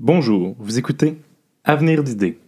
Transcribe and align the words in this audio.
Bonjour, 0.00 0.54
vous 0.60 0.78
écoutez 0.78 1.20
Avenir 1.64 2.04
d'idées. 2.04 2.38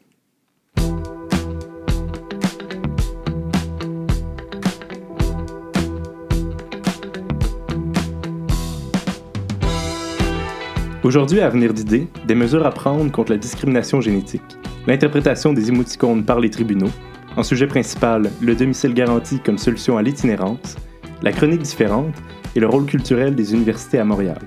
Aujourd'hui 11.02 11.40
Avenir 11.40 11.74
d'idées, 11.74 12.06
des 12.24 12.36
mesures 12.36 12.64
à 12.64 12.70
prendre 12.70 13.10
contre 13.10 13.32
la 13.32 13.38
discrimination 13.38 14.00
génétique, 14.00 14.40
l'interprétation 14.86 15.52
des 15.52 15.70
émoticônes 15.70 16.24
par 16.24 16.38
les 16.38 16.50
tribunaux, 16.50 16.92
en 17.36 17.42
sujet 17.42 17.66
principal, 17.66 18.30
le 18.40 18.54
domicile 18.54 18.94
garanti 18.94 19.40
comme 19.40 19.58
solution 19.58 19.98
à 19.98 20.02
l'itinérance, 20.02 20.76
la 21.20 21.32
chronique 21.32 21.62
différente 21.62 22.14
et 22.54 22.60
le 22.60 22.68
rôle 22.68 22.86
culturel 22.86 23.34
des 23.34 23.54
universités 23.54 23.98
à 23.98 24.04
Montréal. 24.04 24.38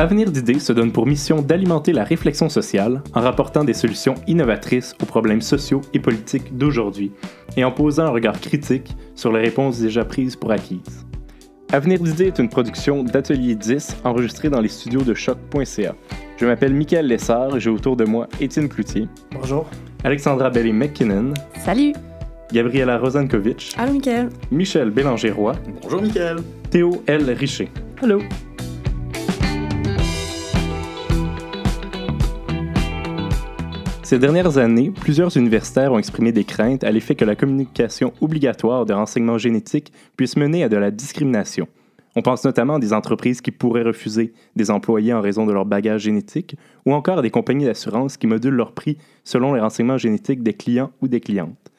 Avenir 0.00 0.30
d'idées 0.30 0.60
se 0.60 0.72
donne 0.72 0.92
pour 0.92 1.06
mission 1.06 1.42
d'alimenter 1.42 1.92
la 1.92 2.04
réflexion 2.04 2.48
sociale 2.48 3.02
en 3.12 3.20
rapportant 3.20 3.64
des 3.64 3.74
solutions 3.74 4.14
innovatrices 4.26 4.94
aux 5.02 5.04
problèmes 5.04 5.42
sociaux 5.42 5.82
et 5.92 6.00
politiques 6.00 6.56
d'aujourd'hui 6.56 7.12
et 7.58 7.64
en 7.64 7.70
posant 7.70 8.04
un 8.04 8.08
regard 8.08 8.40
critique 8.40 8.96
sur 9.14 9.30
les 9.30 9.40
réponses 9.40 9.78
déjà 9.78 10.06
prises 10.06 10.36
pour 10.36 10.52
acquises. 10.52 11.06
Avenir 11.70 12.00
d'idées 12.00 12.28
est 12.28 12.38
une 12.38 12.48
production 12.48 13.04
d'Atelier 13.04 13.54
10 13.54 13.98
enregistrée 14.02 14.48
dans 14.48 14.62
les 14.62 14.70
studios 14.70 15.02
de 15.02 15.12
choc.ca. 15.12 15.94
Je 16.38 16.46
m'appelle 16.46 16.72
Michael 16.72 17.06
Lessard 17.06 17.56
et 17.56 17.60
j'ai 17.60 17.68
autour 17.68 17.94
de 17.94 18.06
moi 18.06 18.26
Étienne 18.40 18.70
Cloutier. 18.70 19.06
Bonjour. 19.32 19.68
Alexandra 20.02 20.48
Bellé-McKinnon. 20.48 21.34
Salut. 21.58 21.92
Gabriela 22.50 22.96
Rosankovic. 22.96 23.74
Allô, 23.76 23.92
Michael. 23.92 24.30
Michel 24.50 24.92
Bélanger-Roy. 24.92 25.52
Bonjour, 25.82 26.00
Michael. 26.00 26.38
Théo 26.70 27.02
L. 27.06 27.30
Richer. 27.32 27.68
Allô. 28.02 28.20
Ces 34.10 34.18
dernières 34.18 34.58
années, 34.58 34.90
plusieurs 34.90 35.36
universitaires 35.36 35.92
ont 35.92 35.98
exprimé 36.00 36.32
des 36.32 36.42
craintes 36.42 36.82
à 36.82 36.90
l'effet 36.90 37.14
que 37.14 37.24
la 37.24 37.36
communication 37.36 38.12
obligatoire 38.20 38.84
de 38.84 38.92
renseignements 38.92 39.38
génétiques 39.38 39.92
puisse 40.16 40.36
mener 40.36 40.64
à 40.64 40.68
de 40.68 40.76
la 40.76 40.90
discrimination. 40.90 41.68
On 42.16 42.20
pense 42.20 42.44
notamment 42.44 42.74
à 42.74 42.78
des 42.80 42.92
entreprises 42.92 43.40
qui 43.40 43.52
pourraient 43.52 43.84
refuser 43.84 44.32
des 44.56 44.72
employés 44.72 45.14
en 45.14 45.20
raison 45.20 45.46
de 45.46 45.52
leur 45.52 45.64
bagage 45.64 46.00
génétique, 46.00 46.56
ou 46.86 46.92
encore 46.92 47.18
à 47.18 47.22
des 47.22 47.30
compagnies 47.30 47.66
d'assurance 47.66 48.16
qui 48.16 48.26
modulent 48.26 48.56
leur 48.56 48.72
prix 48.72 48.98
selon 49.22 49.54
les 49.54 49.60
renseignements 49.60 49.96
génétiques 49.96 50.42
des 50.42 50.54
clients 50.54 50.90
ou 51.00 51.06
des 51.06 51.20
clientes. 51.20 51.70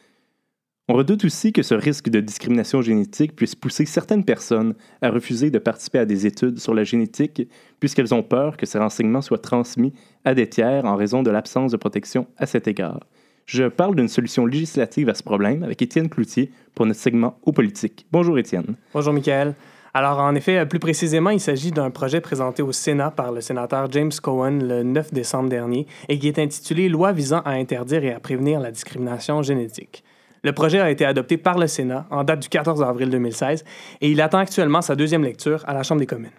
On 0.92 0.95
redoute 0.95 1.23
aussi 1.23 1.53
que 1.53 1.64
ce 1.64 1.73
risque 1.73 2.09
de 2.09 2.20
discrimination 2.20 2.81
génétique 2.81 3.34
puisse 3.34 3.56
pousser 3.56 3.86
certaines 3.86 4.25
personnes 4.25 4.73
à 5.02 5.09
refuser 5.09 5.50
de 5.50 5.58
participer 5.58 6.00
à 6.00 6.06
des 6.06 6.25
études 6.28 6.59
sur 6.59 6.73
la 6.73 6.84
génétique 6.84 7.47
puisqu'elles 7.80 8.14
ont 8.14 8.23
peur 8.23 8.58
que 8.58 8.66
ces 8.66 8.78
renseignements 8.78 9.22
soient 9.22 9.38
transmis 9.38 9.94
à 10.25 10.34
des 10.34 10.50
tiers 10.50 10.84
en 10.84 10.97
raison 10.97 11.23
de 11.23 11.31
l'absence 11.31 11.72
de 11.72 11.78
protection 11.78 12.28
à 12.36 12.45
cet 12.45 12.67
égard. 12.67 13.00
Je 13.45 13.69
parle 13.69 13.95
d'une 13.95 14.09
solution 14.09 14.45
législative 14.45 15.08
à 15.08 15.14
ce 15.14 15.23
problème 15.23 15.64
avec 15.64 15.81
Étienne 15.81 16.09
Cloutier 16.09 16.52
pour 16.75 16.86
notre 16.86 17.00
segment 17.00 17.38
aux 17.44 17.53
politiques. 17.53 18.06
Bonjour 18.12 18.38
Étienne. 18.38 18.75
Bonjour 18.94 19.14
Michael. 19.14 19.56
Alors, 19.94 20.19
en 20.19 20.36
effet, 20.36 20.66
plus 20.66 20.80
précisément, 20.80 21.30
il 21.30 21.39
s'agit 21.39 21.72
d'un 21.72 21.89
projet 21.89 22.19
présenté 22.19 22.64
au 22.64 22.73
Sénat 22.73 23.12
par 23.12 23.31
le 23.31 23.39
sénateur 23.39 23.89
James 23.94 24.12
Cohen 24.22 24.59
le 24.62 24.84
9 24.84 25.14
décembre 25.14 25.47
dernier 25.47 25.88
et 26.09 26.19
qui 26.19 26.28
est 26.28 26.38
intitulé 26.38 26.89
Loi 26.89 27.14
visant 27.14 27.39
à 27.45 27.52
interdire 27.52 28.03
et 28.03 28.12
à 28.12 28.19
prévenir 28.19 28.59
la 28.59 28.72
discrimination 28.72 29.42
génétique. 29.42 30.03
Le 30.44 30.53
projet 30.53 30.80
a 30.80 30.89
été 30.89 31.06
adopté 31.06 31.38
par 31.38 31.59
le 31.59 31.67
Sénat 31.67 32.08
en 32.09 32.23
date 32.23 32.42
du 32.42 32.50
14 32.50 32.81
avril 32.81 33.09
2016 33.09 33.64
et 34.02 34.09
il 34.09 34.20
attend 34.22 34.39
actuellement 34.39 34.81
sa 34.81 34.95
deuxième 34.95 35.23
lecture 35.23 35.64
à 35.67 35.73
la 35.73 35.84
Chambre 35.84 36.00
des 36.00 36.08
communes. 36.08 36.31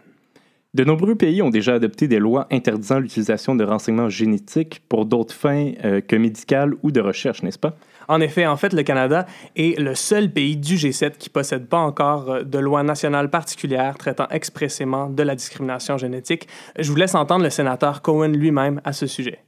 De 0.75 0.85
nombreux 0.85 1.15
pays 1.15 1.43
ont 1.43 1.51
déjà 1.51 1.75
adopté 1.75 2.09
des 2.09 2.19
lois 2.19 2.47
interdisant 2.51 2.99
l'utilisation 2.99 3.55
de 3.55 3.63
renseignements 3.63 4.09
génétiques 4.09 4.81
pour 4.89 5.05
d'autres 5.05 5.35
fins 5.35 5.73
euh, 5.85 6.01
que 6.01 6.17
médicales 6.17 6.73
ou 6.83 6.91
de 6.91 7.01
recherche, 7.01 7.43
n'est-ce 7.43 7.59
pas? 7.59 7.77
En 8.09 8.23
effet, 8.23 8.47
en 8.47 8.57
fait, 8.57 8.73
le 8.73 8.83
Canada 8.83 9.27
est 9.55 9.79
le 9.79 9.95
seul 9.95 10.31
pays 10.31 10.57
du 10.57 10.77
G7 10.77 11.19
qui 11.19 11.29
possède 11.29 11.67
pas 11.67 11.79
encore 11.79 12.31
euh, 12.31 12.43
de 12.43 12.59
loi 12.59 12.83
nationale 12.83 13.29
particulière 13.29 13.99
traitant 13.99 14.27
expressément 14.31 15.11
de 15.11 15.23
la 15.23 15.35
discrimination 15.37 15.99
génétique. 15.99 16.49
Je 16.79 16.91
vous 16.91 16.97
laisse 16.97 17.15
entendre 17.15 17.45
le 17.45 17.51
sénateur 17.51 18.01
Cohen 18.01 18.29
lui-même 18.29 18.81
à 18.85 18.95
ce 18.95 19.07
sujet. 19.07 19.41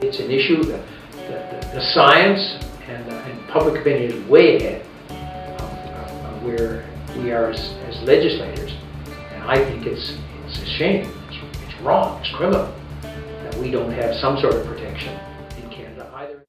It's 0.00 0.20
an 0.20 0.30
issue 0.30 0.60
that 0.60 1.01
the, 1.72 1.80
science 1.80 2.64
and, 2.88 3.10
uh, 3.10 3.14
and, 3.14 3.48
public 3.48 3.80
opinion 3.80 4.12
is 4.12 4.28
way 4.28 4.56
ahead 4.56 4.86
of, 5.60 5.70
of 6.26 6.42
where 6.42 6.84
we 7.18 7.32
are 7.32 7.50
as, 7.50 7.74
as, 7.88 8.00
legislators. 8.02 8.72
And 9.32 9.42
I 9.44 9.62
think 9.64 9.86
it's, 9.86 10.16
it's 10.46 10.62
a 10.62 10.66
shame, 10.66 11.10
it's, 11.28 11.36
it's 11.64 11.80
wrong, 11.82 12.20
it's 12.20 12.34
criminal 12.34 12.72
that 13.02 13.54
we 13.56 13.70
don't 13.70 13.92
have 13.92 14.14
some 14.16 14.38
sort 14.38 14.54
of 14.54 14.66
protection 14.66 15.18
in 15.62 15.68
Canada 15.70 16.10
either. 16.14 16.44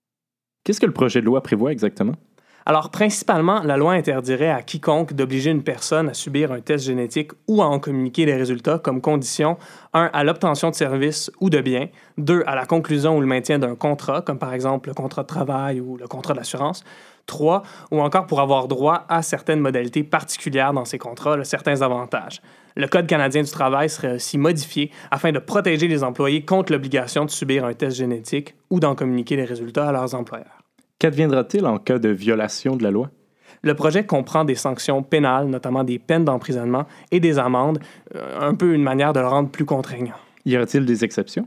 Qu'est-ce 0.64 0.80
que 0.80 0.88
le 0.88 0.94
projet 0.94 1.22
de 1.22 1.26
loi 1.26 1.42
prévoit 1.42 1.72
exactement? 1.72 2.16
Alors, 2.66 2.92
principalement, 2.92 3.62
la 3.64 3.76
loi 3.76 3.92
interdirait 3.92 4.50
à 4.50 4.62
quiconque 4.62 5.14
d'obliger 5.14 5.52
une 5.52 5.64
personne 5.64 6.08
à 6.08 6.14
subir 6.14 6.54
un 6.54 6.62
test 6.62 6.86
génétique 6.86 7.32
ou 7.48 7.62
à 7.62 7.66
en 7.66 7.80
communiquer 7.80 8.26
les 8.26 8.36
résultats 8.36 8.80
comme 8.80 9.02
condition 9.02 9.58
1. 9.94 10.10
à 10.14 10.24
l'obtention 10.24 10.70
de 10.70 10.76
services 10.76 11.30
ou 11.42 11.50
de 11.50 11.60
biens, 11.60 11.88
2. 12.18 12.44
à 12.48 12.56
la 12.56 12.66
conclusion 12.66 13.18
ou 13.18 13.22
le 13.22 13.28
maintien 13.28 13.60
d'un 13.60 13.76
contrat, 13.76 14.22
comme 14.22 14.40
par 14.40 14.54
exemple 14.54 14.88
le 14.88 14.96
contrat 14.96 15.24
de 15.24 15.28
travail 15.28 15.82
ou 15.82 15.98
le 15.98 16.08
contrat 16.08 16.34
d'assurance, 16.34 16.86
3. 17.26 17.64
ou 17.92 18.00
encore 18.00 18.28
pour 18.28 18.40
avoir 18.40 18.70
droit 18.70 19.06
à 19.10 19.22
certaines 19.24 19.60
modalités 19.60 20.04
particulières 20.04 20.72
dans 20.72 20.86
ces 20.86 20.98
contrats, 20.98 21.44
certains 21.44 21.82
avantages. 21.82 22.42
Le 22.78 22.88
Code 22.88 23.08
canadien 23.08 23.44
du 23.44 23.52
travail 23.52 23.90
serait 23.90 24.16
aussi 24.16 24.38
modifié 24.38 24.90
afin 25.12 25.34
de 25.34 25.40
protéger 25.40 25.90
les 25.90 26.02
employés 26.02 26.46
contre 26.46 26.72
l'obligation 26.72 27.26
de 27.26 27.30
subir 27.30 27.66
un 27.66 27.74
test 27.74 27.98
génétique 27.98 28.56
ou 28.70 28.80
d'en 28.80 28.96
communiquer 28.96 29.36
les 29.36 29.46
résultats 29.46 29.90
à 29.90 29.92
leurs 29.92 30.16
employeurs. 30.16 30.63
Qu'adviendra-t-il 31.04 31.66
en 31.66 31.80
cas 31.80 32.00
de 32.00 32.08
violation 32.08 32.78
de 32.78 32.84
la 32.84 32.90
loi? 32.90 33.10
Le 33.62 33.76
projet 33.76 34.06
comprend 34.06 34.46
des 34.46 34.56
sanctions 34.56 35.04
pénales, 35.04 35.48
notamment 35.48 35.84
des 35.84 36.00
peines 36.00 36.24
d'emprisonnement 36.24 36.86
et 37.12 37.20
des 37.20 37.40
amendes, 37.40 37.80
euh, 38.16 38.40
un 38.40 38.56
peu 38.56 38.74
une 38.74 38.84
manière 38.84 39.12
de 39.12 39.20
le 39.20 39.28
rendre 39.28 39.50
plus 39.50 39.66
contraignant. 39.66 40.16
Y 40.46 40.56
aura-t-il 40.56 40.86
des 40.86 41.04
exceptions? 41.04 41.46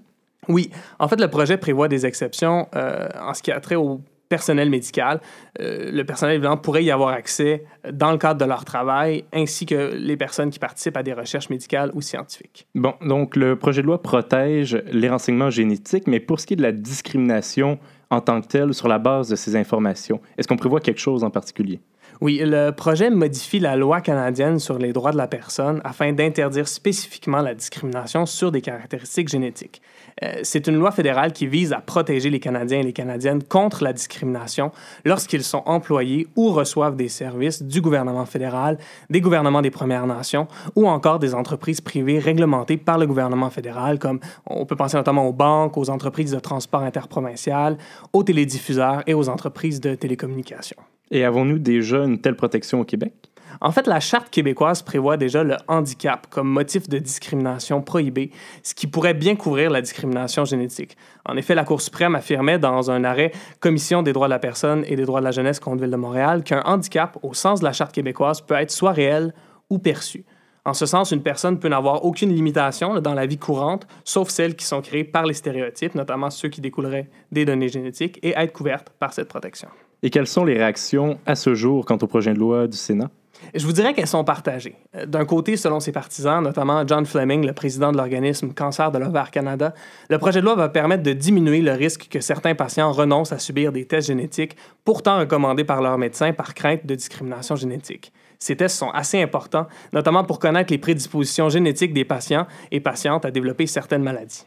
Oui. 0.49 0.71
En 0.99 1.09
fait, 1.09 1.19
le 1.19 1.29
projet 1.29 1.57
prévoit 1.57 1.89
des 1.89 2.05
exceptions 2.05 2.69
euh, 2.77 3.09
en 3.19 3.33
ce 3.33 3.43
qui 3.43 3.51
a 3.51 3.59
trait 3.59 3.77
au 3.77 4.03
personnel 4.29 4.69
médical. 4.69 5.23
Euh, 5.59 5.91
le 5.91 6.05
personnel, 6.05 6.35
évidemment, 6.35 6.59
pourrait 6.59 6.85
y 6.85 6.91
avoir 6.91 7.15
accès 7.15 7.65
dans 7.91 8.13
le 8.13 8.19
cadre 8.19 8.39
de 8.39 8.45
leur 8.45 8.67
travail, 8.67 9.25
ainsi 9.33 9.65
que 9.65 9.95
les 9.95 10.19
personnes 10.19 10.51
qui 10.51 10.59
participent 10.59 10.99
à 10.99 11.03
des 11.03 11.15
recherches 11.15 11.49
médicales 11.49 11.93
ou 11.95 12.03
scientifiques. 12.03 12.67
Bon, 12.75 12.93
donc 13.01 13.37
le 13.37 13.57
projet 13.57 13.81
de 13.81 13.87
loi 13.87 14.03
protège 14.03 14.83
les 14.93 15.09
renseignements 15.09 15.49
génétiques, 15.49 16.07
mais 16.07 16.21
pour 16.21 16.41
ce 16.41 16.47
qui 16.47 16.53
est 16.53 16.57
de 16.59 16.63
la 16.63 16.73
discrimination 16.73 17.79
en 18.11 18.21
tant 18.21 18.41
que 18.41 18.47
telle 18.47 18.75
sur 18.75 18.89
la 18.89 18.99
base 18.99 19.29
de 19.29 19.37
ces 19.37 19.57
informations, 19.57 20.21
est-ce 20.39 20.49
qu'on 20.49 20.57
prévoit 20.57 20.81
quelque 20.81 21.01
chose 21.01 21.25
en 21.25 21.31
particulier? 21.31 21.81
Oui, 22.21 22.41
le 22.43 22.71
projet 22.71 23.11
modifie 23.11 23.59
la 23.59 23.77
loi 23.77 24.01
canadienne 24.01 24.59
sur 24.59 24.79
les 24.79 24.93
droits 24.93 25.13
de 25.13 25.19
la 25.19 25.27
personne 25.27 25.81
afin 25.85 26.13
d'interdire 26.13 26.67
spécifiquement 26.67 27.43
la 27.43 27.55
discrimination 27.55 28.25
sur 28.25 28.51
des 28.51 28.63
caractéristiques 28.63 29.29
génétiques. 29.29 29.83
Euh, 30.25 30.41
c'est 30.43 30.67
une 30.67 30.77
loi 30.77 30.93
fédérale 30.93 31.33
qui 31.33 31.47
vise 31.47 31.73
à 31.73 31.81
protéger 31.81 32.31
les 32.31 32.41
Canadiens 32.41 32.81
et 32.81 32.83
les 32.83 32.93
Canadiennes 32.93 33.43
contre 33.43 33.85
la 33.85 33.93
discrimination 33.93 34.73
lorsqu'ils 35.05 35.43
sont 35.43 35.63
employés 35.67 36.27
ou 36.37 36.53
reçoivent 36.53 36.97
des 36.97 37.09
services 37.09 37.63
du 37.63 37.83
gouvernement 37.83 38.25
fédéral, 38.25 38.79
des 39.11 39.21
gouvernements 39.21 39.61
des 39.61 39.71
Premières 39.71 40.07
Nations 40.07 40.49
ou 40.75 40.89
encore 40.89 41.19
des 41.19 41.35
entreprises 41.35 41.83
privées 41.83 42.19
réglementées 42.19 42.79
par 42.79 42.97
le 42.97 43.07
gouvernement 43.07 43.51
fédéral, 43.51 43.99
comme 43.99 44.21
on 44.47 44.65
peut 44.65 44.77
penser 44.77 44.97
notamment 44.97 45.29
aux 45.29 45.35
banques, 45.35 45.77
aux 45.77 45.91
entreprises 45.91 46.31
de 46.31 46.39
transport 46.39 46.81
interprovincial, 46.83 47.77
aux 48.13 48.23
télédiffuseurs 48.23 49.03
et 49.07 49.13
aux 49.13 49.29
entreprises 49.29 49.81
de 49.81 49.95
télécommunications. 49.95 50.79
Et 51.11 51.25
avons-nous 51.25 51.59
déjà 51.59 52.05
une 52.05 52.21
telle 52.21 52.37
protection 52.37 52.81
au 52.81 52.85
Québec? 52.85 53.13
En 53.61 53.73
fait, 53.73 53.87
la 53.87 54.01
Charte 54.01 54.31
québécoise 54.31 54.83
prévoit 54.83 55.17
déjà 55.17 55.43
le 55.43 55.57
handicap 55.69 56.27
comme 56.31 56.49
motif 56.49 56.89
de 56.89 56.99
discrimination 56.99 57.83
prohibé, 57.83 58.31
ce 58.63 58.75
qui 58.75 58.87
pourrait 58.87 59.15
bien 59.15 59.37
couvrir 59.37 59.71
la 59.71 59.81
discrimination 59.81 60.45
génétique. 60.45 60.97
En 61.25 61.37
effet, 61.37 61.55
la 61.55 61.65
Cour 61.65 61.81
suprême 61.81 62.15
affirmait 62.15 62.59
dans 62.59 62.91
un 62.91 63.05
arrêt 63.05 63.33
Commission 63.61 64.03
des 64.03 64.13
droits 64.13 64.29
de 64.29 64.33
la 64.33 64.39
personne 64.39 64.85
et 64.87 64.97
des 64.97 65.05
droits 65.05 65.21
de 65.21 65.25
la 65.25 65.31
jeunesse 65.31 65.61
contre 65.61 65.83
Ville 65.83 65.91
de 65.91 65.97
Montréal 65.97 66.43
qu'un 66.45 66.63
handicap, 66.65 67.19
au 67.23 67.35
sens 67.35 67.61
de 67.61 67.65
la 67.65 67.73
Charte 67.73 67.93
québécoise, 67.93 68.41
peut 68.41 68.55
être 68.55 68.71
soit 68.71 68.93
réel 68.93 69.35
ou 69.71 69.79
perçu. 69.79 70.25
En 70.65 70.75
ce 70.75 70.85
sens, 70.85 71.13
une 71.13 71.23
personne 71.23 71.61
peut 71.61 71.69
n'avoir 71.69 72.05
aucune 72.05 72.35
limitation 72.35 73.01
dans 73.01 73.15
la 73.15 73.27
vie 73.27 73.39
courante, 73.39 73.87
sauf 74.05 74.31
celles 74.31 74.57
qui 74.57 74.65
sont 74.65 74.81
créées 74.83 75.05
par 75.05 75.25
les 75.25 75.35
stéréotypes, 75.35 75.95
notamment 75.95 76.29
ceux 76.29 76.49
qui 76.49 76.61
découleraient 76.61 77.09
des 77.31 77.45
données 77.45 77.69
génétiques, 77.69 78.19
et 78.25 78.35
être 78.37 78.53
couverte 78.53 78.91
par 78.99 79.13
cette 79.13 79.29
protection. 79.29 79.69
Et 80.03 80.11
quelles 80.11 80.27
sont 80.27 80.45
les 80.45 80.55
réactions 80.55 81.21
à 81.25 81.37
ce 81.37 81.55
jour 81.55 81.85
quant 81.85 81.99
au 82.03 82.07
projet 82.09 82.35
de 82.35 82.41
loi 82.41 82.67
du 82.67 82.77
Sénat? 82.77 83.11
Je 83.55 83.65
vous 83.67 83.73
dirais 83.73 83.95
qu'elles 83.95 84.07
sont 84.07 84.25
partagées. 84.25 84.77
Euh, 84.95 85.07
d'un 85.07 85.25
côté, 85.25 85.57
selon 85.57 85.81
ses 85.81 85.93
partisans, 85.93 86.43
notamment 86.43 86.87
John 86.87 87.07
Fleming, 87.07 87.47
le 87.47 87.53
président 87.53 87.93
de 87.93 87.97
l'organisme 87.97 88.53
Cancer 88.53 88.91
de 88.91 88.99
l'ovaire 88.99 89.31
Canada, 89.31 89.75
le 90.09 90.19
projet 90.19 90.41
de 90.41 90.45
loi 90.45 90.55
va 90.55 90.69
permettre 90.69 91.03
de 91.03 91.13
diminuer 91.13 91.61
le 91.61 91.73
risque 91.73 92.09
que 92.11 92.21
certains 92.21 92.55
patients 92.55 92.93
renoncent 92.93 93.33
à 93.33 93.39
subir 93.39 93.73
des 93.73 93.85
tests 93.85 94.09
génétiques 94.09 94.57
pourtant 94.85 95.19
recommandés 95.19 95.65
par 95.65 95.83
leur 95.83 95.99
médecin 95.99 96.33
par 96.33 96.55
crainte 96.55 96.87
de 96.87 96.95
discrimination 96.95 97.57
génétique. 97.57 98.13
Ces 98.39 98.57
tests 98.57 98.77
sont 98.77 98.91
assez 98.91 99.21
importants, 99.23 99.67
notamment 99.93 100.25
pour 100.25 100.39
connaître 100.39 100.73
les 100.73 100.79
prédispositions 100.79 101.49
génétiques 101.49 101.95
des 101.95 102.05
patients 102.05 102.47
et 102.71 102.81
patientes 102.81 103.25
à 103.25 103.31
développer 103.31 103.67
certaines 103.67 104.03
maladies. 104.03 104.45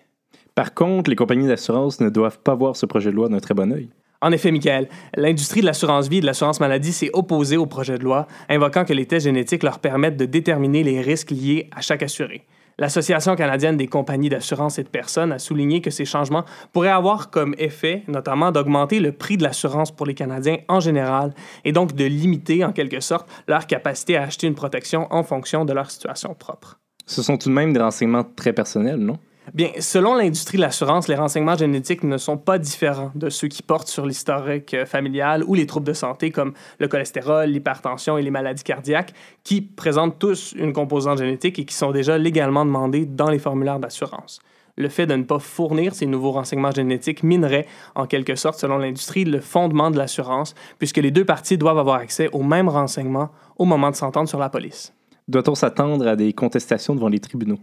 Par 0.56 0.74
contre, 0.74 1.10
les 1.10 1.16
compagnies 1.16 1.48
d'assurance 1.48 2.00
ne 2.00 2.10
doivent 2.10 2.40
pas 2.40 2.54
voir 2.54 2.76
ce 2.76 2.86
projet 2.86 3.12
de 3.12 3.16
loi 3.16 3.30
d'un 3.30 3.40
très 3.40 3.54
bon 3.54 3.72
œil. 3.72 3.90
En 4.22 4.34
effet, 4.34 4.52
Michael, 4.52 4.90
l'industrie 5.16 5.62
de 5.62 5.66
l'assurance 5.66 6.10
vie 6.10 6.18
et 6.18 6.22
de 6.22 6.26
l'assurance 6.26 6.60
maladie 6.60 6.92
s'est 6.92 7.10
opposée 7.14 7.56
au 7.56 7.66
projet 7.66 7.98
de 7.98 8.04
loi, 8.04 8.28
invoquant 8.50 8.84
que 8.84 8.92
les 8.92 9.06
tests 9.06 9.26
génétiques 9.26 9.64
leur 9.64 9.80
permettent 9.80 10.18
de 10.18 10.26
déterminer 10.26 10.84
les 10.84 11.00
risques 11.00 11.32
liés 11.32 11.70
à 11.74 11.80
chaque 11.80 12.04
assuré. 12.04 12.46
L'Association 12.78 13.36
canadienne 13.36 13.76
des 13.76 13.88
compagnies 13.88 14.30
d'assurance 14.30 14.80
et 14.80 14.84
de 14.84 14.90
personnes 14.90 15.34
a 15.34 15.40
souligné 15.40 15.82
que 15.82 15.90
ces 15.90 16.06
changements 16.06 16.46
pourraient 16.72 16.90
avoir 16.90 17.30
comme 17.30 17.54
effet, 17.58 18.04
notamment, 18.08 18.52
d'augmenter 18.52 19.00
le 19.00 19.12
prix 19.12 19.36
de 19.38 19.44
l'assurance 19.44 19.92
pour 19.92 20.06
les 20.06 20.14
Canadiens 20.14 20.58
en 20.70 20.80
général 20.80 21.34
et 21.66 21.74
donc 21.74 21.94
de 21.94 22.06
limiter, 22.06 22.64
en 22.64 22.72
quelque 22.72 23.02
sorte, 23.02 23.30
leur 23.48 23.68
capacité 23.68 24.16
à 24.16 24.24
acheter 24.24 24.48
une 24.48 24.56
protection 24.56 25.08
en 25.12 25.24
fonction 25.24 25.66
de 25.66 25.74
leur 25.74 25.92
situation 25.92 26.34
propre. 26.34 26.80
Ce 27.06 27.22
sont 27.22 27.38
tout 27.38 27.50
de 27.50 27.54
même 27.54 27.74
des 27.74 27.82
renseignements 27.82 28.24
très 28.24 28.54
personnels, 28.54 29.00
non? 29.00 29.18
Bien, 29.54 29.70
selon 29.80 30.16
l'industrie 30.16 30.58
de 30.58 30.62
l'assurance, 30.62 31.08
les 31.08 31.16
renseignements 31.16 31.58
génétiques 31.58 32.04
ne 32.04 32.18
sont 32.18 32.38
pas 32.38 32.58
différents 32.60 33.12
de 33.16 33.30
ceux 33.30 33.48
qui 33.48 33.64
portent 33.64 33.88
sur 33.88 34.06
l'historique 34.06 34.74
euh, 34.74 34.86
familial 34.86 35.44
ou 35.46 35.56
les 35.56 35.66
troubles 35.66 35.88
de 35.88 35.94
santé 35.94 36.30
comme 36.30 36.54
le 36.80 36.88
cholestérol, 36.88 37.50
l'hypertension 37.50 38.18
et 38.18 38.22
les 38.22 38.32
maladies 38.32 38.64
cardiaques, 38.64 39.14
qui 39.44 39.62
présentent 39.62 40.20
tous 40.20 40.54
une 40.58 40.74
composante 40.74 41.18
génétique 41.18 41.58
et 41.60 41.66
qui 41.66 41.74
sont 41.74 41.92
déjà 41.92 42.18
légalement 42.18 42.66
demandés 42.66 43.06
dans 43.06 43.30
les 43.30 43.40
formulaires 43.40 43.80
d'assurance. 43.80 44.40
Le 44.78 44.88
fait 44.88 45.08
de 45.08 45.16
ne 45.16 45.24
pas 45.24 45.40
fournir 45.40 45.94
ces 45.94 46.06
nouveaux 46.06 46.32
renseignements 46.32 46.72
génétiques 46.72 47.24
minerait, 47.24 47.66
en 47.96 48.06
quelque 48.06 48.36
sorte, 48.36 48.60
selon 48.60 48.78
l'industrie, 48.78 49.26
le 49.26 49.42
fondement 49.42 49.92
de 49.92 49.98
l'assurance, 49.98 50.56
puisque 50.78 50.98
les 50.98 51.12
deux 51.12 51.26
parties 51.26 51.58
doivent 51.58 51.80
avoir 51.80 52.00
accès 52.00 52.30
aux 52.32 52.44
mêmes 52.44 52.70
renseignements 52.70 53.30
au 53.58 53.66
moment 53.66 53.90
de 53.92 53.96
s'entendre 53.96 54.30
sur 54.30 54.40
la 54.40 54.50
police. 54.50 54.94
Doit-on 55.28 55.56
s'attendre 55.56 56.08
à 56.08 56.16
des 56.16 56.34
contestations 56.34 56.96
devant 56.96 57.10
les 57.10 57.20
tribunaux? 57.20 57.60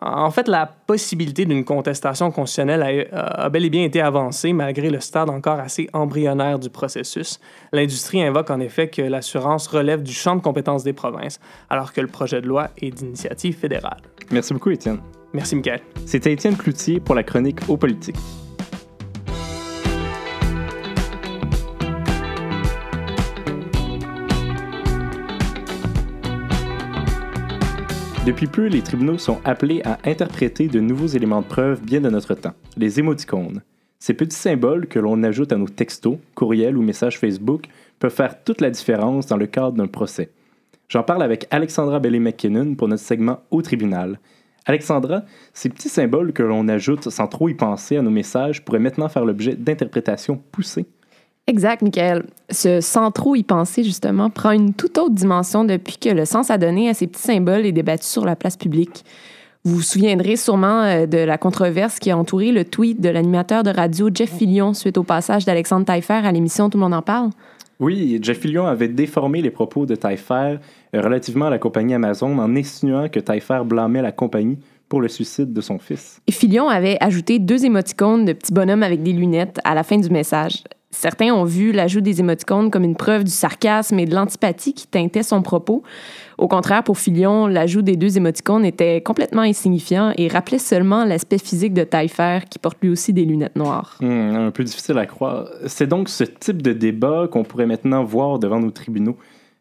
En 0.00 0.30
fait, 0.30 0.48
la 0.48 0.66
possibilité 0.66 1.44
d'une 1.44 1.64
contestation 1.64 2.30
constitutionnelle 2.30 3.08
a, 3.12 3.48
bel 3.48 3.64
et 3.64 3.70
bien 3.70 3.84
été 3.84 4.00
avancée 4.00 4.52
malgré 4.52 4.90
le 4.90 5.00
stade 5.00 5.30
encore 5.30 5.60
assez 5.60 5.88
embryonnaire 5.92 6.58
du 6.58 6.70
processus. 6.70 7.38
L'industrie 7.72 8.22
invoque 8.22 8.50
en 8.50 8.60
effet 8.60 8.88
que 8.88 9.02
l'assurance 9.02 9.66
relève 9.66 10.02
du 10.02 10.12
champ 10.12 10.36
de 10.36 10.40
compétences 10.40 10.84
des 10.84 10.92
provinces, 10.92 11.40
alors 11.70 11.92
que 11.92 12.00
le 12.00 12.08
projet 12.08 12.40
de 12.40 12.46
loi 12.46 12.70
est 12.80 12.90
d'initiative 12.90 13.56
fédérale. 13.56 14.00
Merci 14.30 14.54
beaucoup, 14.54 14.70
Étienne. 14.70 14.98
Merci, 15.32 15.56
Michael. 15.56 15.80
C'était 16.06 16.32
Étienne 16.32 16.56
Cloutier 16.56 17.00
pour 17.00 17.14
la 17.14 17.22
chronique 17.22 17.60
Aux 17.68 17.76
politiques. 17.76 18.16
Depuis 28.24 28.46
peu, 28.46 28.66
les 28.68 28.82
tribunaux 28.82 29.18
sont 29.18 29.40
appelés 29.44 29.82
à 29.84 29.98
interpréter 30.04 30.68
de 30.68 30.78
nouveaux 30.78 31.08
éléments 31.08 31.42
de 31.42 31.46
preuve 31.46 31.82
bien 31.82 32.00
de 32.00 32.08
notre 32.08 32.34
temps, 32.34 32.54
les 32.76 33.00
émoticônes. 33.00 33.62
Ces 33.98 34.14
petits 34.14 34.36
symboles 34.36 34.86
que 34.86 35.00
l'on 35.00 35.24
ajoute 35.24 35.52
à 35.52 35.56
nos 35.56 35.66
textos, 35.66 36.18
courriels 36.36 36.76
ou 36.76 36.82
messages 36.82 37.18
Facebook 37.18 37.66
peuvent 37.98 38.14
faire 38.14 38.44
toute 38.44 38.60
la 38.60 38.70
différence 38.70 39.26
dans 39.26 39.36
le 39.36 39.48
cadre 39.48 39.72
d'un 39.72 39.88
procès. 39.88 40.30
J'en 40.88 41.02
parle 41.02 41.24
avec 41.24 41.48
Alexandra 41.50 41.98
Bellé-McKinnon 41.98 42.76
pour 42.76 42.86
notre 42.86 43.02
segment 43.02 43.40
Au 43.50 43.60
tribunal. 43.60 44.20
Alexandra, 44.66 45.22
ces 45.52 45.68
petits 45.68 45.88
symboles 45.88 46.32
que 46.32 46.44
l'on 46.44 46.68
ajoute 46.68 47.10
sans 47.10 47.26
trop 47.26 47.48
y 47.48 47.54
penser 47.54 47.96
à 47.96 48.02
nos 48.02 48.10
messages 48.10 48.64
pourraient 48.64 48.78
maintenant 48.78 49.08
faire 49.08 49.24
l'objet 49.24 49.56
d'interprétations 49.56 50.40
poussées. 50.52 50.86
Exact, 51.48 51.82
Michael. 51.82 52.24
Ce 52.50 52.80
sans 52.80 53.10
trop 53.10 53.34
y 53.34 53.42
penser, 53.42 53.82
justement, 53.82 54.30
prend 54.30 54.52
une 54.52 54.74
toute 54.74 54.96
autre 54.98 55.14
dimension 55.14 55.64
depuis 55.64 55.96
que 55.98 56.08
le 56.08 56.24
sens 56.24 56.50
à 56.50 56.58
donner 56.58 56.88
à 56.88 56.94
ces 56.94 57.06
petits 57.06 57.22
symboles 57.22 57.66
est 57.66 57.72
débattu 57.72 58.06
sur 58.06 58.24
la 58.24 58.36
place 58.36 58.56
publique. 58.56 59.04
Vous 59.64 59.76
vous 59.76 59.82
souviendrez 59.82 60.36
sûrement 60.36 60.82
euh, 60.82 61.06
de 61.06 61.18
la 61.18 61.38
controverse 61.38 61.98
qui 61.98 62.10
a 62.10 62.18
entouré 62.18 62.50
le 62.50 62.64
tweet 62.64 63.00
de 63.00 63.08
l'animateur 63.08 63.62
de 63.62 63.70
radio 63.70 64.08
Jeff 64.12 64.30
Fillion 64.30 64.74
suite 64.74 64.98
au 64.98 65.04
passage 65.04 65.44
d'Alexandre 65.44 65.86
Taillefer 65.86 66.14
à 66.24 66.32
l'émission 66.32 66.68
Tout 66.68 66.78
le 66.78 66.82
monde 66.82 66.94
en 66.94 67.02
parle. 67.02 67.30
Oui, 67.78 68.18
Jeff 68.22 68.40
Fillion 68.40 68.66
avait 68.66 68.88
déformé 68.88 69.42
les 69.42 69.50
propos 69.50 69.86
de 69.86 69.94
Taillefer 69.94 70.58
euh, 70.94 71.00
relativement 71.00 71.46
à 71.46 71.50
la 71.50 71.58
compagnie 71.58 71.94
Amazon 71.94 72.38
en 72.38 72.54
insinuant 72.56 73.08
que 73.08 73.20
Taillefer 73.20 73.62
blâmait 73.64 74.02
la 74.02 74.12
compagnie 74.12 74.58
pour 74.88 75.00
le 75.00 75.08
suicide 75.08 75.52
de 75.52 75.60
son 75.60 75.78
fils. 75.78 76.20
Et 76.26 76.32
Fillion 76.32 76.68
avait 76.68 76.98
ajouté 77.00 77.38
deux 77.38 77.64
émoticônes 77.64 78.24
de 78.24 78.32
petits 78.32 78.52
bonhommes 78.52 78.82
avec 78.82 79.02
des 79.02 79.12
lunettes 79.12 79.58
à 79.64 79.74
la 79.74 79.82
fin 79.82 79.98
du 79.98 80.10
message. 80.10 80.64
Certains 80.94 81.32
ont 81.32 81.44
vu 81.44 81.72
l'ajout 81.72 82.02
des 82.02 82.20
émoticônes 82.20 82.70
comme 82.70 82.84
une 82.84 82.96
preuve 82.96 83.24
du 83.24 83.30
sarcasme 83.30 83.98
et 83.98 84.04
de 84.04 84.14
l'antipathie 84.14 84.74
qui 84.74 84.86
teintait 84.86 85.22
son 85.22 85.40
propos. 85.40 85.82
Au 86.36 86.48
contraire, 86.48 86.84
pour 86.84 86.98
Filion, 86.98 87.46
l'ajout 87.46 87.80
des 87.80 87.96
deux 87.96 88.18
émoticônes 88.18 88.66
était 88.66 89.00
complètement 89.00 89.40
insignifiant 89.40 90.12
et 90.18 90.28
rappelait 90.28 90.58
seulement 90.58 91.04
l'aspect 91.04 91.38
physique 91.38 91.72
de 91.72 91.82
Taillefer, 91.82 92.40
qui 92.48 92.58
porte 92.58 92.76
lui 92.82 92.90
aussi 92.90 93.14
des 93.14 93.24
lunettes 93.24 93.56
noires. 93.56 93.96
Hmm, 94.00 94.36
un 94.36 94.50
peu 94.50 94.64
difficile 94.64 94.98
à 94.98 95.06
croire. 95.06 95.48
C'est 95.66 95.86
donc 95.86 96.10
ce 96.10 96.24
type 96.24 96.60
de 96.60 96.74
débat 96.74 97.26
qu'on 97.26 97.42
pourrait 97.42 97.66
maintenant 97.66 98.04
voir 98.04 98.38
devant 98.38 98.60
nos 98.60 98.70
tribunaux. 98.70 99.16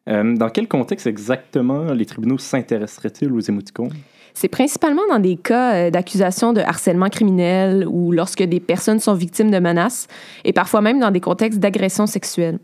Euh, 0.10 0.36
dans 0.36 0.50
quel 0.50 0.68
contexte 0.68 1.08
exactement 1.08 1.94
les 1.94 2.06
tribunaux 2.06 2.40
s'intéresseraient-ils 2.40 3.32
aux 3.32 3.40
émoticônes? 3.40 3.94
C'est 4.34 4.48
principalement 4.48 5.02
dans 5.10 5.20
des 5.20 5.36
cas 5.36 5.74
euh, 5.74 5.90
d'accusation 5.90 6.54
de 6.54 6.62
harcèlement 6.62 7.10
criminel 7.10 7.86
ou 7.88 8.12
lorsque 8.12 8.44
des 8.44 8.60
personnes 8.60 9.00
sont 9.00 9.14
victimes 9.14 9.52
de 9.52 9.60
menaces 9.60 10.08
et 10.46 10.54
parfois 10.54 10.82
même 10.82 11.00
dans 11.00 11.12
des 11.12 11.20
contextes 11.20 11.60
d'agression 11.60 12.08
sexuelle. 12.08 12.60